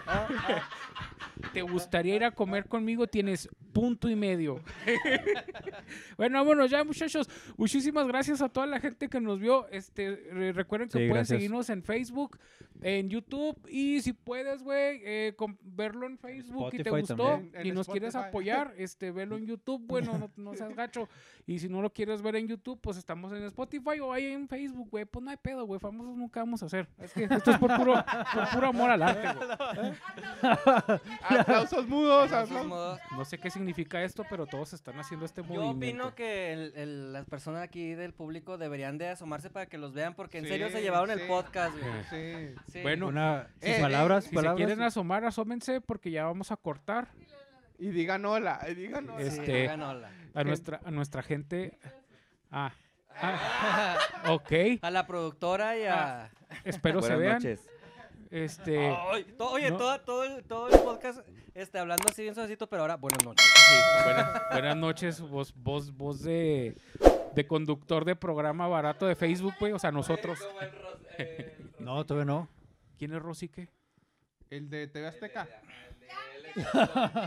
[1.53, 4.59] te gustaría ir a comer conmigo, tienes punto y medio.
[6.17, 7.29] bueno, vámonos ya, muchachos.
[7.57, 9.67] Muchísimas gracias a toda la gente que nos vio.
[9.69, 11.37] Este, re- recuerden que Sí, pueden gracias.
[11.37, 12.39] seguirnos en Facebook,
[12.81, 17.51] en YouTube y si puedes, güey, eh, verlo en Facebook y te gustó también.
[17.55, 19.81] En y nos quieres apoyar, este, velo en YouTube.
[19.85, 21.09] Bueno, no, no seas gacho.
[21.45, 24.47] Y si no lo quieres ver en YouTube, pues estamos en Spotify o ahí en
[24.47, 25.05] Facebook, güey.
[25.05, 25.79] Pues no hay pedo, güey.
[25.79, 26.87] Famosos nunca vamos a hacer.
[26.99, 27.93] Es que esto es por puro,
[28.33, 29.47] por puro amor al arte, güey.
[31.39, 32.99] Aplausos mudos, aplausos.
[33.11, 35.77] No sé qué significa esto, pero todos están haciendo este Yo movimiento.
[36.07, 39.93] opino que el- el- las personas aquí del público deberían de asomarse para que los
[39.93, 42.03] vean, porque en Sí, serio se llevaron el podcast, güey.
[42.09, 42.55] Sí.
[42.67, 42.81] Sí.
[42.81, 46.57] Bueno, Una, sus Eh, eh, palabras, Si se quieren asomar, asómense porque ya vamos a
[46.57, 47.07] cortar
[47.79, 49.21] Y digan hola, y digan hola.
[49.21, 50.09] Sí, este, digan hola.
[50.33, 51.77] a nuestra, a nuestra gente.
[52.51, 52.71] Ah,
[53.21, 53.97] ah,
[54.29, 54.51] ok.
[54.81, 56.29] A la productora y a...
[56.65, 57.33] Espero se Buenas vean.
[57.35, 57.69] noches.
[58.29, 58.93] Este,
[59.37, 59.77] to- oye, no.
[59.77, 61.19] toda- todo, el, todo el podcast
[61.55, 63.45] este, hablando así bien suavecito, pero ahora buenas noches.
[63.55, 66.75] sí, buenas, buenas noches, voz, voz, voz de,
[67.33, 69.71] de conductor de programa barato de Facebook, güey.
[69.71, 70.39] O sea, nosotros.
[71.79, 72.49] No, todavía no.
[72.97, 73.69] ¿Quién es Rosique?
[74.49, 75.47] El de TV Azteca.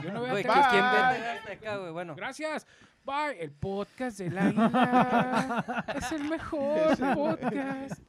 [0.02, 0.54] Yo no veo Güey, tele.
[0.54, 1.92] ¿qui- ¿quién ve TV Azteca, güey?
[1.92, 2.14] Bueno.
[2.16, 2.66] Gracias.
[3.04, 3.40] Bye.
[3.40, 8.02] El podcast del águila es el mejor podcast.